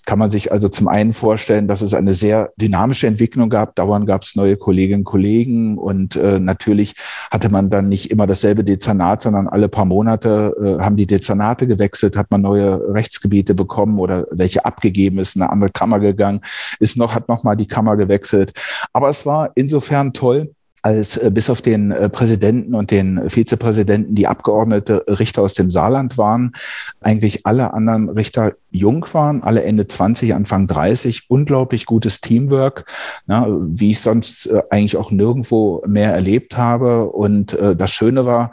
[0.06, 3.76] Kann man sich also zum einen vorstellen, dass es eine sehr dynamische Entwicklung gab gab.
[3.76, 6.96] Dauernd gab es neue Kolleginnen und Kollegen und äh, natürlich
[7.30, 11.68] hatte man dann nicht immer dasselbe Dezernat, sondern alle paar Monate äh, haben die Dezernate
[11.68, 16.42] gewechselt, hat man neue Rechtsgebiete bekommen oder welche abgegeben ist, eine andere Kammer gegangen,
[16.80, 18.54] ist noch, hat noch mal die Kammer gewechselt.
[18.94, 24.16] Aber es war insofern toll, als äh, bis auf den äh, Präsidenten und den Vizepräsidenten
[24.16, 26.54] die Abgeordnete Richter aus dem Saarland waren,
[27.02, 32.86] eigentlich alle anderen Richter jung waren, alle Ende 20, Anfang 30, unglaublich gutes Teamwork,
[33.28, 37.06] na, wie ich sonst äh, eigentlich auch nirgendwo mehr erlebt habe.
[37.06, 38.52] Und äh, das Schöne war,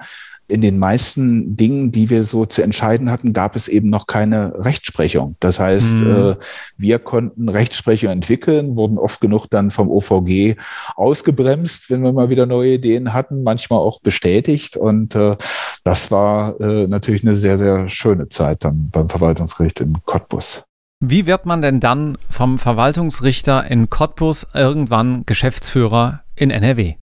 [0.49, 4.55] in den meisten Dingen, die wir so zu entscheiden hatten, gab es eben noch keine
[4.65, 5.37] Rechtsprechung.
[5.41, 6.11] Das heißt, mhm.
[6.11, 6.37] äh,
[6.77, 10.57] wir konnten Rechtsprechung entwickeln, wurden oft genug dann vom OVG
[10.97, 14.77] ausgebremst, wenn wir mal wieder neue Ideen hatten, manchmal auch bestätigt.
[14.77, 15.37] Und äh,
[15.85, 20.65] das war äh, natürlich eine sehr, sehr schöne Zeit dann beim Verwaltungsgericht in Cottbus.
[21.01, 26.97] Wie wird man denn dann vom Verwaltungsrichter in Cottbus irgendwann Geschäftsführer in NRW?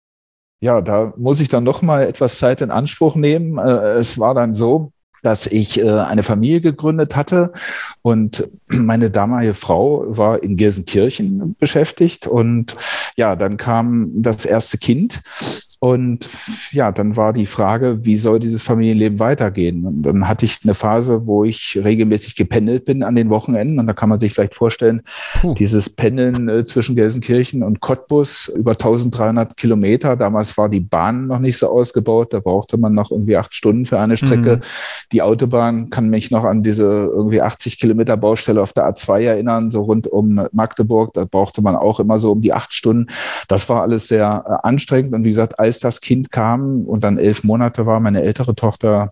[0.64, 3.58] Ja, da muss ich dann noch mal etwas Zeit in Anspruch nehmen.
[3.58, 7.52] Äh, es war dann so, dass ich äh, eine Familie gegründet hatte
[8.02, 12.78] und meine damalige Frau war in Gelsenkirchen beschäftigt und
[13.18, 15.22] ja, dann kam das erste Kind
[15.84, 16.30] und
[16.72, 19.86] ja, dann war die Frage, wie soll dieses Familienleben weitergehen?
[19.86, 23.80] Und dann hatte ich eine Phase, wo ich regelmäßig gependelt bin an den Wochenenden.
[23.80, 25.02] Und da kann man sich vielleicht vorstellen,
[25.42, 25.56] Puh.
[25.56, 30.16] dieses Pendeln äh, zwischen Gelsenkirchen und Cottbus über 1300 Kilometer.
[30.16, 32.32] Damals war die Bahn noch nicht so ausgebaut.
[32.32, 34.56] Da brauchte man noch irgendwie acht Stunden für eine Strecke.
[34.56, 34.62] Mhm.
[35.12, 39.70] Die Autobahn kann mich noch an diese irgendwie 80 Kilometer Baustelle auf der A2 erinnern,
[39.70, 41.12] so rund um Magdeburg.
[41.12, 43.08] Da brauchte man auch immer so um die acht Stunden.
[43.50, 45.12] Das war alles sehr äh, anstrengend.
[45.12, 49.12] Und wie gesagt, als das Kind kam und dann elf Monate war, meine ältere Tochter,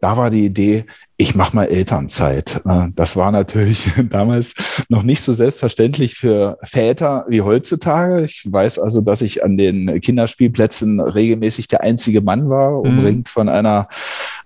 [0.00, 2.62] da war die Idee, ich mache mal Elternzeit.
[2.66, 4.54] Äh, das war natürlich damals
[4.88, 8.24] noch nicht so selbstverständlich für Väter wie heutzutage.
[8.24, 12.98] Ich weiß also, dass ich an den Kinderspielplätzen regelmäßig der einzige Mann war, mhm.
[12.98, 13.88] umringt von einer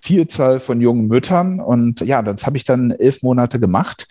[0.05, 1.61] Vielzahl von jungen Müttern.
[1.61, 4.07] Und ja, das habe ich dann elf Monate gemacht.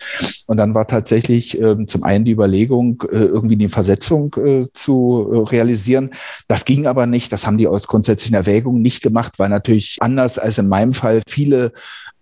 [0.48, 5.30] Und dann war tatsächlich äh, zum einen die Überlegung, äh, irgendwie die Versetzung äh, zu
[5.32, 6.10] äh, realisieren.
[6.48, 7.32] Das ging aber nicht.
[7.32, 11.22] Das haben die aus grundsätzlichen Erwägungen nicht gemacht, weil natürlich anders als in meinem Fall
[11.28, 11.72] viele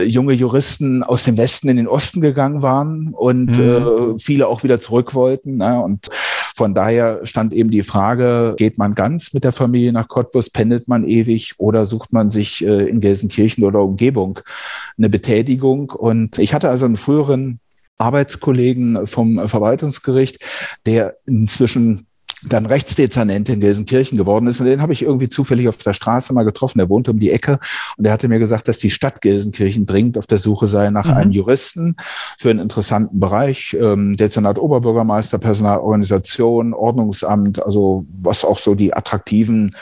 [0.03, 4.17] junge Juristen aus dem Westen in den Osten gegangen waren und mhm.
[4.17, 5.57] äh, viele auch wieder zurück wollten.
[5.57, 5.81] Ne?
[5.81, 6.11] Und
[6.55, 10.89] von daher stand eben die Frage, geht man ganz mit der Familie nach Cottbus, pendelt
[10.89, 14.41] man ewig oder sucht man sich äh, in Gelsenkirchen oder Umgebung
[14.99, 15.91] eine Betätigung?
[15.91, 17.61] Und ich hatte also einen früheren
[17.99, 20.39] Arbeitskollegen vom Verwaltungsgericht,
[20.87, 22.07] der inzwischen
[22.45, 24.61] dann Rechtsdezernent in Gelsenkirchen geworden ist.
[24.61, 26.79] Und den habe ich irgendwie zufällig auf der Straße mal getroffen.
[26.79, 27.59] Der wohnte um die Ecke
[27.97, 31.07] und er hatte mir gesagt, dass die Stadt Gelsenkirchen dringend auf der Suche sei nach
[31.07, 31.13] mhm.
[31.13, 31.97] einem Juristen
[32.39, 33.77] für einen interessanten Bereich.
[33.81, 39.75] Ähm, Dezernat Oberbürgermeister, Personalorganisation, Ordnungsamt, also was auch so die attraktiven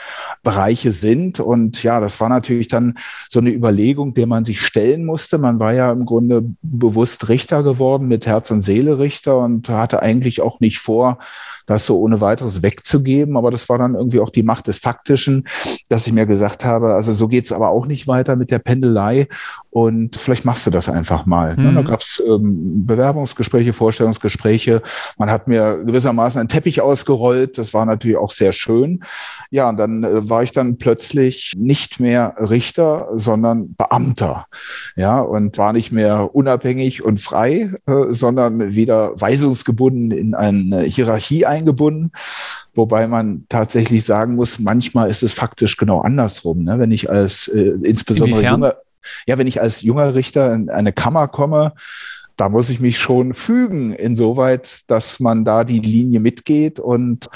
[0.43, 1.39] Bereiche sind.
[1.39, 2.95] Und ja, das war natürlich dann
[3.29, 5.37] so eine Überlegung, der man sich stellen musste.
[5.37, 10.01] Man war ja im Grunde bewusst Richter geworden, mit Herz und Seele Richter und hatte
[10.01, 11.17] eigentlich auch nicht vor,
[11.71, 13.37] das so ohne weiteres wegzugeben.
[13.37, 15.47] Aber das war dann irgendwie auch die Macht des Faktischen,
[15.89, 19.27] dass ich mir gesagt habe, also so geht's aber auch nicht weiter mit der Pendelei.
[19.71, 21.55] Und vielleicht machst du das einfach mal.
[21.55, 21.75] Mhm.
[21.75, 24.81] Da gab es ähm, Bewerbungsgespräche, Vorstellungsgespräche.
[25.17, 27.57] Man hat mir gewissermaßen einen Teppich ausgerollt.
[27.57, 29.01] Das war natürlich auch sehr schön.
[29.49, 34.45] Ja, und dann äh, war ich dann plötzlich nicht mehr Richter, sondern Beamter.
[34.97, 41.45] Ja, und war nicht mehr unabhängig und frei, äh, sondern wieder weisungsgebunden in eine Hierarchie
[41.45, 42.11] eingebunden.
[42.73, 46.63] Wobei man tatsächlich sagen muss, manchmal ist es faktisch genau andersrum.
[46.63, 46.77] Ne?
[46.77, 48.75] Wenn ich als äh, insbesondere junger,
[49.25, 51.73] ja, wenn ich als junger Richter in eine Kammer komme,
[52.37, 57.29] da muss ich mich schon fügen, insoweit, dass man da die Linie mitgeht und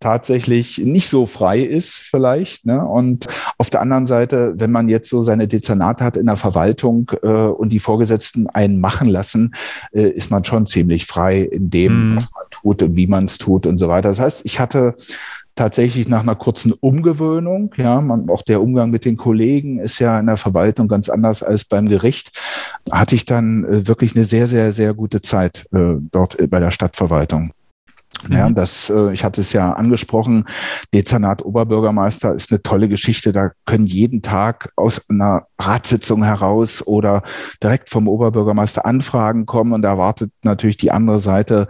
[0.00, 2.66] tatsächlich nicht so frei ist vielleicht.
[2.66, 2.84] Ne?
[2.84, 3.26] Und
[3.56, 7.28] auf der anderen Seite, wenn man jetzt so seine Dezernate hat in der Verwaltung äh,
[7.28, 9.54] und die Vorgesetzten einen machen lassen,
[9.92, 12.16] äh, ist man schon ziemlich frei in dem, mhm.
[12.16, 14.08] was man tut und wie man es tut und so weiter.
[14.08, 14.94] Das heißt, ich hatte
[15.58, 20.18] tatsächlich nach einer kurzen Umgewöhnung, ja, man, auch der Umgang mit den Kollegen ist ja
[20.18, 22.30] in der Verwaltung ganz anders als beim Gericht,
[22.90, 26.60] hatte ich dann äh, wirklich eine sehr, sehr, sehr gute Zeit äh, dort äh, bei
[26.60, 27.52] der Stadtverwaltung.
[28.28, 28.54] Ja, mhm.
[28.54, 30.44] das, äh, ich hatte es ja angesprochen,
[30.92, 33.32] Dezernat Oberbürgermeister ist eine tolle Geschichte.
[33.32, 37.22] Da können jeden Tag aus einer Ratssitzung heraus oder
[37.62, 41.68] direkt vom Oberbürgermeister Anfragen kommen und da erwartet natürlich die andere Seite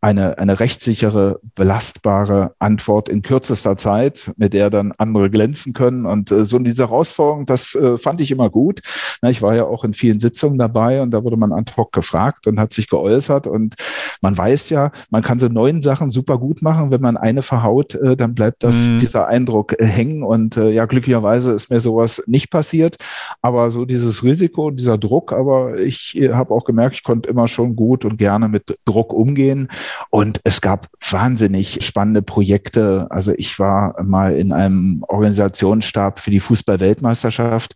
[0.00, 6.06] eine, eine rechtssichere, belastbare Antwort in kürzester Zeit, mit der dann andere glänzen können.
[6.06, 8.80] Und äh, so diese Herausforderung, das äh, fand ich immer gut.
[9.20, 11.92] Na, ich war ja auch in vielen Sitzungen dabei und da wurde man ad hoc
[11.92, 13.74] gefragt und hat sich geäußert und
[14.22, 15.48] man weiß ja, man kann so
[15.80, 16.90] neuen Sachen super gut machen.
[16.90, 18.98] Wenn man eine verhaut, äh, dann bleibt das, mhm.
[18.98, 22.96] dieser Eindruck äh, hängen und äh, ja, glücklicherweise ist mir sowas nicht passiert.
[23.42, 27.48] Aber so dieses Risiko, dieser Druck, aber ich äh, habe auch gemerkt, ich konnte immer
[27.48, 29.68] schon gut und gerne mit Druck umgehen.
[30.10, 33.06] Und es gab wahnsinnig spannende Projekte.
[33.10, 37.74] Also ich war mal in einem Organisationsstab für die Fußball-Weltmeisterschaft.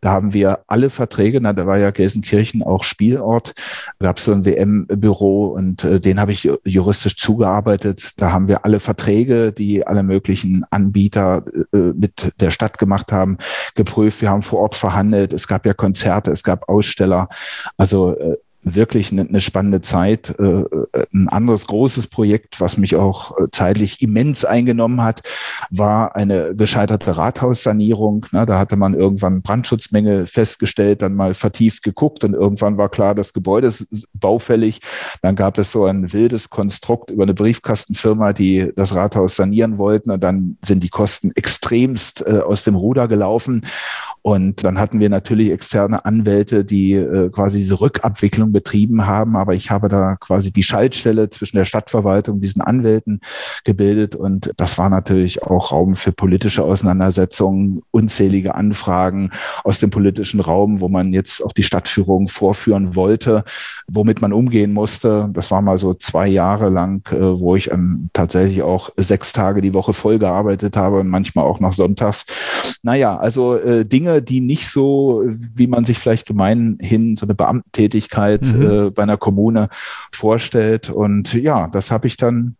[0.00, 3.54] Da haben wir alle Verträge, na, da war ja Gelsenkirchen auch Spielort,
[3.98, 7.43] da gab es so ein WM-Büro und äh, den habe ich juristisch zugearbeitet.
[8.16, 13.38] Da haben wir alle Verträge, die alle möglichen Anbieter äh, mit der Stadt gemacht haben,
[13.74, 14.20] geprüft.
[14.22, 15.32] Wir haben vor Ort verhandelt verhandelt.
[15.32, 17.28] Es gab ja Konzerte, es gab Aussteller.
[17.76, 20.34] Also äh, wirklich eine, eine spannende Zeit.
[20.38, 25.22] Äh, äh, ein anderes großes Projekt, was mich auch äh, zeitlich immens eingenommen hat,
[25.70, 28.26] war eine gescheiterte Rathaussanierung.
[28.32, 33.32] Da hatte man irgendwann Brandschutzmenge festgestellt, dann mal vertieft geguckt und irgendwann war klar, das
[33.32, 34.80] Gebäude ist baufällig.
[35.22, 40.10] Dann gab es so ein wildes Konstrukt über eine Briefkastenfirma, die das Rathaus sanieren wollten
[40.10, 43.66] und dann sind die Kosten extremst aus dem Ruder gelaufen.
[44.22, 46.94] Und dann hatten wir natürlich externe Anwälte, die
[47.32, 52.40] quasi diese Rückabwicklung betrieben haben, aber ich habe da quasi die Schaltstelle zwischen der Stadtverwaltung,
[52.40, 53.20] diesen Anwälten
[53.64, 59.30] gebildet und das war natürlich auch Raum für politische Auseinandersetzungen, unzählige Anfragen
[59.62, 63.44] aus dem politischen Raum, wo man jetzt auch die Stadtführung vorführen wollte,
[63.86, 65.28] womit man umgehen musste.
[65.32, 67.70] Das war mal so zwei Jahre lang, äh, wo ich
[68.12, 72.24] tatsächlich auch sechs Tage die Woche voll gearbeitet habe und manchmal auch noch sonntags.
[72.82, 78.43] Naja, also äh, Dinge, die nicht so, wie man sich vielleicht gemeinhin so eine Beamtentätigkeit
[78.52, 78.86] mhm.
[78.86, 79.68] äh, bei einer Kommune
[80.12, 80.90] vorstellt.
[80.90, 82.56] Und ja, das habe ich dann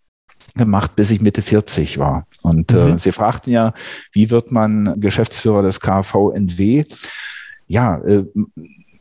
[0.56, 2.26] gemacht, bis ich Mitte 40 war.
[2.42, 2.94] Und äh, mhm.
[2.94, 3.72] äh, Sie fragten ja,
[4.12, 6.84] wie wird man Geschäftsführer des KVNW?
[7.66, 8.24] Ja, äh,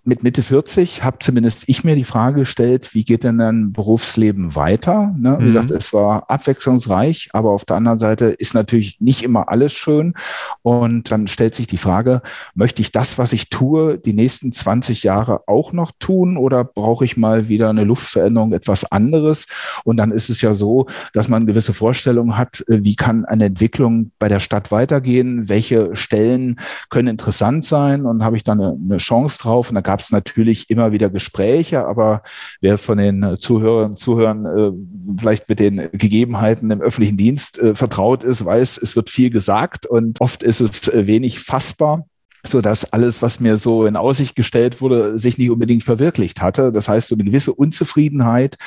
[0.05, 4.53] mit Mitte 40 habe zumindest ich mir die Frage gestellt, wie geht denn ein Berufsleben
[4.53, 5.15] weiter?
[5.17, 5.37] Ne?
[5.39, 5.47] Wie mhm.
[5.47, 10.13] gesagt, es war abwechslungsreich, aber auf der anderen Seite ist natürlich nicht immer alles schön.
[10.61, 12.21] Und dann stellt sich die Frage,
[12.53, 17.05] möchte ich das, was ich tue, die nächsten 20 Jahre auch noch tun oder brauche
[17.05, 19.47] ich mal wieder eine Luftveränderung, etwas anderes?
[19.85, 23.45] Und dann ist es ja so, dass man gewisse Vorstellungen hat, äh, wie kann eine
[23.45, 25.47] Entwicklung bei der Stadt weitergehen?
[25.47, 28.05] Welche Stellen können interessant sein?
[28.05, 29.69] Und habe ich dann eine, eine Chance drauf?
[29.69, 32.23] Und da gab es natürlich immer wieder Gespräche, aber
[32.61, 34.71] wer von den Zuhörern Zuhörern äh,
[35.19, 39.85] vielleicht mit den Gegebenheiten im öffentlichen Dienst äh, vertraut ist, weiß, es wird viel gesagt
[39.85, 42.07] und oft ist es äh, wenig fassbar
[42.45, 46.73] so dass alles, was mir so in Aussicht gestellt wurde, sich nicht unbedingt verwirklicht hatte.
[46.73, 48.57] Das heißt, so eine gewisse Unzufriedenheit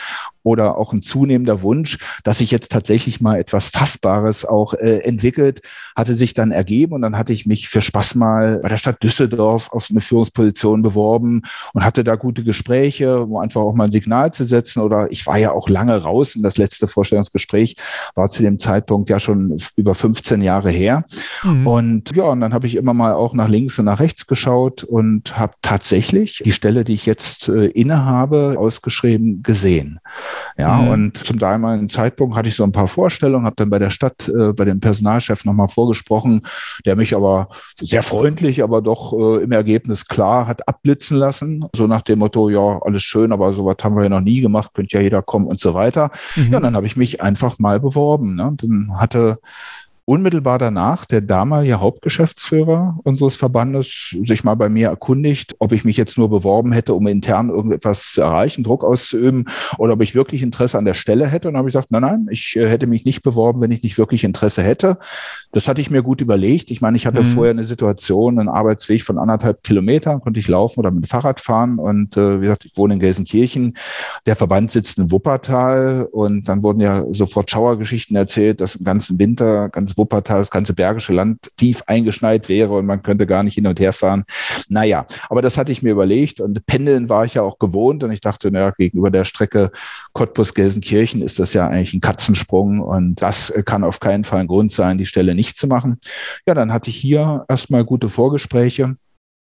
[0.42, 5.60] oder auch ein zunehmender Wunsch, dass sich jetzt tatsächlich mal etwas Fassbares auch äh, entwickelt,
[5.94, 9.02] hatte sich dann ergeben und dann hatte ich mich für Spaß mal bei der Stadt
[9.02, 11.42] Düsseldorf auf eine Führungsposition beworben
[11.74, 15.26] und hatte da gute Gespräche, um einfach auch mal ein Signal zu setzen oder ich
[15.26, 17.76] war ja auch lange raus und das letzte Vorstellungsgespräch
[18.14, 21.04] war zu dem Zeitpunkt ja schon über 15 Jahre her
[21.42, 21.66] mhm.
[21.66, 24.84] und ja, und dann habe ich immer mal auch nach links und nach rechts geschaut
[24.84, 30.00] und habe tatsächlich die Stelle, die ich jetzt äh, innehabe, ausgeschrieben gesehen.
[30.56, 30.88] Ja, mhm.
[30.88, 34.28] und zum damaligen Zeitpunkt hatte ich so ein paar Vorstellungen, habe dann bei der Stadt,
[34.28, 36.42] äh, bei dem Personalchef nochmal vorgesprochen,
[36.84, 37.48] der mich aber
[37.78, 41.64] sehr freundlich, aber doch äh, im Ergebnis klar hat abblitzen lassen.
[41.74, 44.72] So nach dem Motto, ja, alles schön, aber sowas haben wir ja noch nie gemacht,
[44.74, 46.10] könnte ja jeder kommen und so weiter.
[46.36, 46.50] Mhm.
[46.50, 48.34] Ja, und dann habe ich mich einfach mal beworben.
[48.36, 48.54] Ne?
[48.56, 49.38] Dann hatte
[50.06, 55.96] unmittelbar danach der damalige Hauptgeschäftsführer unseres Verbandes sich mal bei mir erkundigt, ob ich mich
[55.96, 59.46] jetzt nur beworben hätte, um intern irgendetwas zu erreichen, Druck auszuüben,
[59.78, 61.48] oder ob ich wirklich Interesse an der Stelle hätte.
[61.48, 63.82] Und dann habe ich gesagt, nein, nein, ich äh, hätte mich nicht beworben, wenn ich
[63.82, 64.98] nicht wirklich Interesse hätte.
[65.50, 66.70] Das hatte ich mir gut überlegt.
[66.70, 67.26] Ich meine, ich hatte mhm.
[67.26, 71.40] vorher eine Situation, einen Arbeitsweg von anderthalb Kilometern, konnte ich laufen oder mit dem Fahrrad
[71.40, 71.80] fahren.
[71.80, 73.76] Und äh, wie gesagt, ich wohne in Gelsenkirchen.
[74.24, 79.18] Der Verband sitzt in Wuppertal und dann wurden ja sofort Schauergeschichten erzählt, dass im ganzen
[79.18, 83.54] Winter ganz Wuppertal, das ganze Bergische Land tief eingeschneit wäre und man könnte gar nicht
[83.54, 84.24] hin und her fahren.
[84.68, 88.10] Naja, aber das hatte ich mir überlegt und pendeln war ich ja auch gewohnt und
[88.12, 89.70] ich dachte, naja, gegenüber der Strecke
[90.12, 94.72] Cottbus-Gelsenkirchen ist das ja eigentlich ein Katzensprung und das kann auf keinen Fall ein Grund
[94.72, 95.98] sein, die Stelle nicht zu machen.
[96.46, 98.96] Ja, dann hatte ich hier erstmal gute Vorgespräche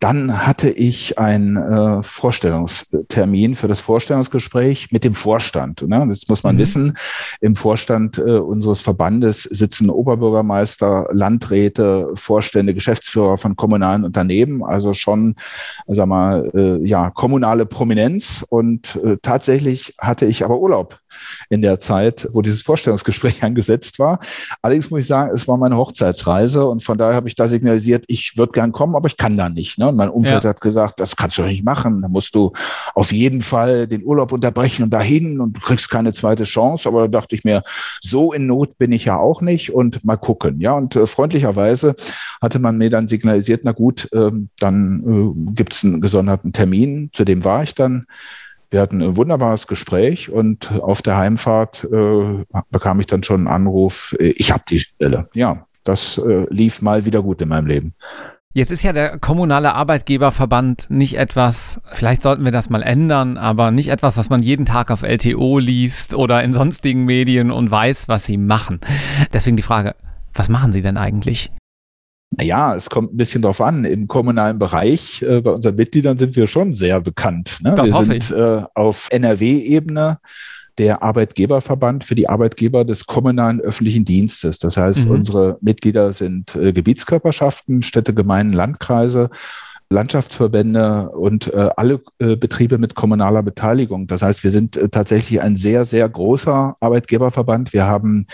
[0.03, 5.87] dann hatte ich einen äh, Vorstellungstermin für das Vorstellungsgespräch mit dem Vorstand.
[5.87, 6.05] Ne?
[6.09, 6.61] Das muss man mhm.
[6.61, 6.99] wissen.
[7.41, 15.37] Im Vorstand äh, unseres Verbandes sitzen Oberbürgermeister, Landräte, Vorstände, Geschäftsführer von kommunalen Unternehmen, also schon,
[15.87, 18.45] sag mal, äh, ja, kommunale Prominenz.
[18.49, 20.99] Und äh, tatsächlich hatte ich aber Urlaub
[21.49, 24.19] in der Zeit, wo dieses Vorstellungsgespräch angesetzt war.
[24.61, 28.05] Allerdings muss ich sagen, es war meine Hochzeitsreise und von daher habe ich da signalisiert,
[28.09, 29.79] ich würde gern kommen, aber ich kann da nicht.
[29.79, 29.89] Ne?
[29.89, 30.51] Und mein Umfeld ja.
[30.51, 32.03] hat gesagt, das kannst du nicht machen.
[32.03, 32.53] Da musst du
[32.95, 36.89] auf jeden Fall den Urlaub unterbrechen und dahin und du kriegst keine zweite Chance.
[36.89, 37.63] Aber da dachte ich mir,
[38.01, 40.61] so in Not bin ich ja auch nicht und mal gucken.
[40.61, 41.95] Ja, und äh, freundlicherweise
[42.41, 47.11] hatte man mir dann signalisiert, na gut, äh, dann äh, gibt es einen gesonderten Termin.
[47.13, 48.07] Zu dem war ich dann.
[48.73, 53.55] Wir hatten ein wunderbares Gespräch und auf der Heimfahrt äh, bekam ich dann schon einen
[53.55, 55.29] Anruf, äh, ich habe die Stelle.
[55.35, 57.95] Ja, das äh, lief mal wieder gut in meinem Leben.
[58.55, 63.71] Jetzt ist ja der kommunale Arbeitgeberverband nicht etwas, vielleicht sollten wir das mal ändern, aber
[63.73, 68.09] nicht etwas, was man jeden Tag auf LTO liest oder in sonstigen Medien und weiß,
[68.09, 68.81] was sie machen.
[69.35, 69.95] Deswegen die Frage,
[70.33, 71.51] was machen Sie denn eigentlich?
[72.37, 73.85] Naja, es kommt ein bisschen drauf an.
[73.85, 77.59] Im kommunalen Bereich, äh, bei unseren Mitgliedern sind wir schon sehr bekannt.
[77.63, 77.75] Ne?
[77.75, 80.19] Das wir sind äh, auf NRW-Ebene
[80.79, 84.59] der Arbeitgeberverband für die Arbeitgeber des kommunalen öffentlichen Dienstes.
[84.59, 85.17] Das heißt, mhm.
[85.17, 89.29] unsere Mitglieder sind äh, Gebietskörperschaften, Städte, Gemeinden, Landkreise
[89.93, 94.07] Landschaftsverbände und äh, alle äh, Betriebe mit kommunaler Beteiligung.
[94.09, 97.73] Das heißt, wir sind äh, tatsächlich ein sehr, sehr großer Arbeitgeberverband.
[97.73, 98.27] Wir haben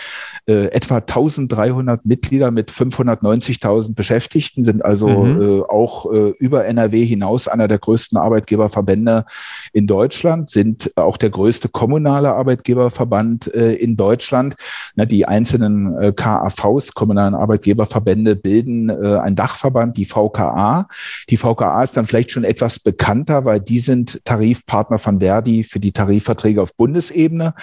[0.46, 5.38] äh, etwa 1300 Mitglieder mit 590.000 Beschäftigten, sind also mhm.
[5.38, 9.24] Äh, auch äh, über NRW hinaus einer der größten Arbeitgeberverbände
[9.72, 14.54] in Deutschland, sind auch der größte kommunale Arbeitgeberverband in Deutschland.
[14.94, 20.88] Na, die einzelnen KAVs, kommunalen Arbeitgeberverbände, bilden ein Dachverband, die VKA.
[21.30, 25.64] Die VKA VKA ist dann vielleicht schon etwas bekannter, weil die sind Tarifpartner von Verdi
[25.64, 27.54] für die Tarifverträge auf Bundesebene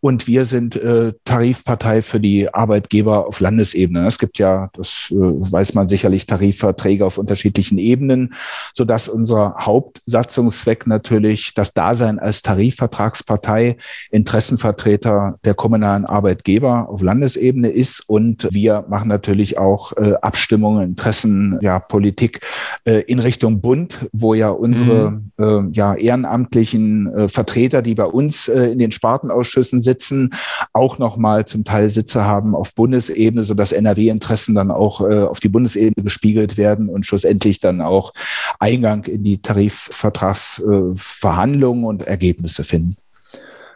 [0.00, 4.06] und wir sind äh, Tarifpartei für die Arbeitgeber auf Landesebene.
[4.06, 8.34] Es gibt ja, das äh, weiß man sicherlich, Tarifverträge auf unterschiedlichen Ebenen,
[8.74, 13.76] sodass unser Hauptsatzungszweck natürlich das Dasein als Tarifvertragspartei,
[14.10, 21.58] Interessenvertreter der kommunalen Arbeitgeber auf Landesebene ist und wir machen natürlich auch äh, Abstimmungen, Interessen,
[21.60, 22.40] ja, Politik
[22.84, 25.32] äh, in Richtung Richtung Bund, wo ja unsere mhm.
[25.38, 30.34] äh, ja, ehrenamtlichen äh, Vertreter, die bei uns äh, in den Spartenausschüssen sitzen,
[30.74, 35.48] auch nochmal zum Teil Sitze haben auf Bundesebene, sodass NRW-Interessen dann auch äh, auf die
[35.48, 38.12] Bundesebene gespiegelt werden und schlussendlich dann auch
[38.58, 42.96] Eingang in die Tarifvertragsverhandlungen und Ergebnisse finden.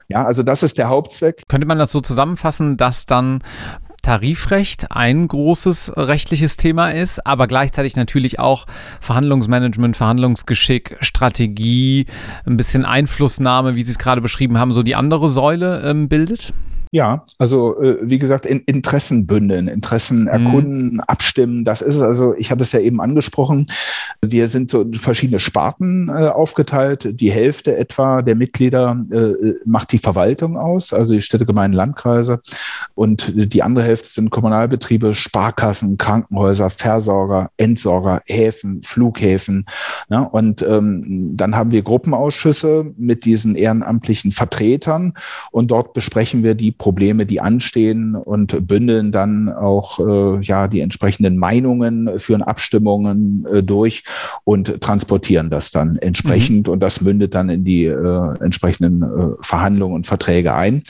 [0.08, 1.44] Ja, also das ist der Hauptzweck.
[1.48, 3.42] Könnte man das so zusammenfassen, dass dann
[4.06, 8.66] Tarifrecht ein großes rechtliches Thema ist, aber gleichzeitig natürlich auch
[9.00, 12.06] Verhandlungsmanagement, Verhandlungsgeschick, Strategie,
[12.46, 16.52] ein bisschen Einflussnahme, wie Sie es gerade beschrieben haben, so die andere Säule ähm, bildet?
[16.92, 20.28] Ja, also äh, wie gesagt, in, Interessen bündeln, Interessen mhm.
[20.28, 21.00] erkunden, mhm.
[21.00, 21.64] abstimmen.
[21.64, 23.66] Das ist also, ich hatte es ja eben angesprochen,
[24.22, 27.20] wir sind so in verschiedene Sparten äh, aufgeteilt.
[27.20, 32.40] Die Hälfte etwa der Mitglieder äh, macht die Verwaltung aus, also die Städte, Gemeinden, Landkreise.
[32.94, 39.66] Und die andere Hälfte sind Kommunalbetriebe, Sparkassen, Krankenhäuser, Versorger, Entsorger, Häfen, Flughäfen.
[40.08, 40.26] Ne?
[40.28, 45.14] Und ähm, dann haben wir Gruppenausschüsse mit diesen ehrenamtlichen Vertretern
[45.50, 50.80] und dort besprechen wir die Probleme, die anstehen und bündeln dann auch äh, ja die
[50.80, 54.04] entsprechenden Meinungen, führen Abstimmungen äh, durch
[54.44, 56.74] und transportieren das dann entsprechend mhm.
[56.74, 60.82] und das mündet dann in die äh, entsprechenden äh, Verhandlungen und Verträge ein.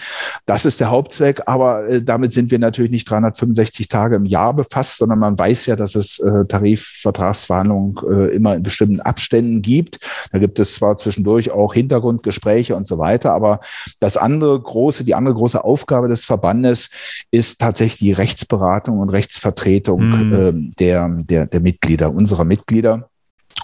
[0.47, 4.55] Das ist der Hauptzweck, aber äh, damit sind wir natürlich nicht 365 Tage im Jahr
[4.55, 9.99] befasst, sondern man weiß ja, dass es äh, Tarifvertragsverhandlungen äh, immer in bestimmten Abständen gibt.
[10.33, 13.61] Da gibt es zwar zwischendurch auch Hintergrundgespräche und so weiter, aber
[14.01, 15.76] das andere große, die andere große Aufgabe
[16.09, 16.91] des Verbandes
[17.31, 20.33] ist tatsächlich die Rechtsberatung und Rechtsvertretung mhm.
[20.33, 23.11] äh, der, der, der Mitglieder, unserer Mitglieder.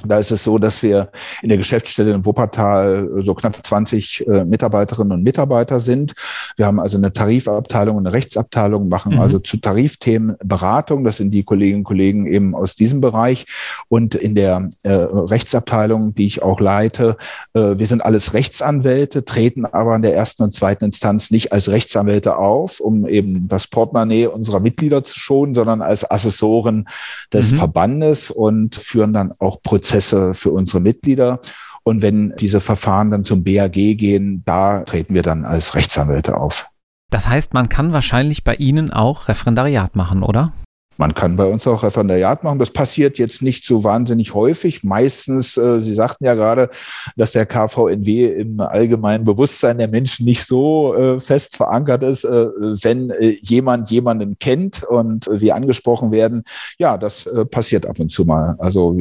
[0.07, 1.11] Da ist es so, dass wir
[1.43, 6.15] in der Geschäftsstelle in Wuppertal so knapp 20 äh, Mitarbeiterinnen und Mitarbeiter sind.
[6.57, 9.21] Wir haben also eine Tarifabteilung und eine Rechtsabteilung, machen mhm.
[9.21, 11.05] also zu Tarifthemen Beratung.
[11.05, 13.47] Das sind die Kolleginnen und Kollegen eben aus diesem Bereich.
[13.89, 17.17] Und in der äh, Rechtsabteilung, die ich auch leite,
[17.55, 21.69] äh, wir sind alles Rechtsanwälte, treten aber in der ersten und zweiten Instanz nicht als
[21.69, 26.87] Rechtsanwälte auf, um eben das Portemonnaie unserer Mitglieder zu schonen, sondern als Assessoren
[27.33, 27.57] des mhm.
[27.57, 31.41] Verbandes und führen dann auch Prozesse Prozesse für unsere Mitglieder.
[31.85, 36.69] Und wenn diese Verfahren dann zum BAG gehen, da treten wir dann als Rechtsanwälte auf.
[37.11, 40.53] Das heißt, man kann wahrscheinlich bei Ihnen auch Referendariat machen, oder?
[40.99, 42.59] Man kann bei uns auch Referendariat machen.
[42.59, 44.85] Das passiert jetzt nicht so wahnsinnig häufig.
[44.85, 46.71] Meistens, äh, Sie sagten ja gerade,
[47.17, 52.25] dass der KVNW im allgemeinen Bewusstsein der Menschen nicht so äh, fest verankert ist.
[52.25, 52.47] Äh,
[52.83, 56.45] wenn äh, jemand jemanden kennt und wir angesprochen werden,
[56.79, 58.57] ja, das äh, passiert ab und zu mal.
[58.59, 58.97] Also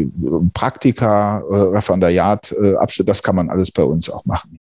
[0.54, 4.58] Praktika, äh, Referendariat, Abschnitt, das kann man alles bei uns auch machen.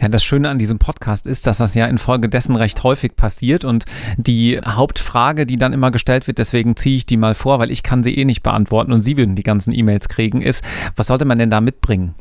[0.00, 3.84] Ja, das Schöne an diesem Podcast ist, dass das ja infolgedessen recht häufig passiert und
[4.16, 7.82] die Hauptfrage, die dann immer gestellt wird, deswegen ziehe ich die mal vor, weil ich
[7.82, 10.64] kann sie eh nicht beantworten und Sie würden die ganzen E-Mails kriegen, ist,
[10.96, 12.14] was sollte man denn da mitbringen?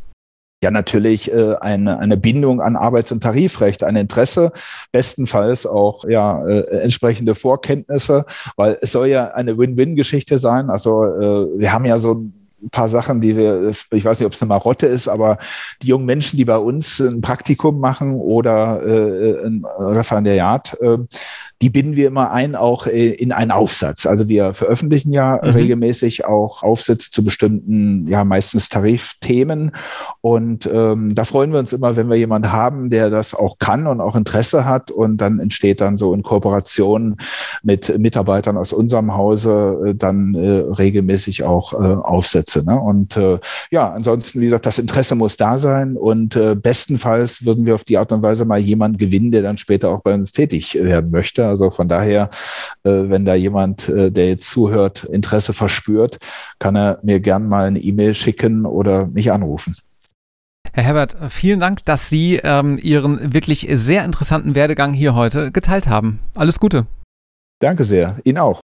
[0.64, 4.52] ja natürlich äh, eine, eine Bindung an Arbeits- und Tarifrecht, ein Interesse,
[4.92, 10.70] bestenfalls auch ja äh, entsprechende Vorkenntnisse, weil es soll ja eine Win-Win-Geschichte sein.
[10.70, 14.26] Also äh, wir haben ja so ein ein paar Sachen, die wir, ich weiß nicht,
[14.26, 15.38] ob es eine Marotte ist, aber
[15.82, 20.98] die jungen Menschen, die bei uns ein Praktikum machen oder äh, ein Referendariat, äh,
[21.64, 24.06] die binden wir immer ein, auch äh, in einen Aufsatz.
[24.06, 25.52] Also wir veröffentlichen ja mhm.
[25.52, 29.72] regelmäßig auch Aufsätze zu bestimmten, ja meistens Tarifthemen.
[30.20, 33.88] Und ähm, da freuen wir uns immer, wenn wir jemanden haben, der das auch kann
[33.88, 34.92] und auch Interesse hat.
[34.92, 37.16] Und dann entsteht dann so in Kooperation
[37.64, 42.53] mit Mitarbeitern aus unserem Hause äh, dann äh, regelmäßig auch äh, Aufsätze.
[42.62, 42.80] Ne?
[42.80, 43.40] Und äh,
[43.72, 45.98] ja, ansonsten, wie gesagt, das Interesse muss da sein.
[45.98, 49.58] Und äh, bestenfalls würden wir auf die Art und Weise mal jemanden gewinnen, der dann
[49.58, 51.48] später auch bei uns tätig werden möchte.
[51.48, 52.30] Also von daher,
[52.84, 56.18] äh, wenn da jemand, äh, der jetzt zuhört, Interesse verspürt,
[56.60, 59.76] kann er mir gern mal eine E-Mail schicken oder mich anrufen.
[60.72, 65.88] Herr Herbert, vielen Dank, dass Sie ähm, Ihren wirklich sehr interessanten Werdegang hier heute geteilt
[65.88, 66.20] haben.
[66.36, 66.88] Alles Gute.
[67.60, 68.18] Danke sehr.
[68.24, 68.60] Ihnen auch.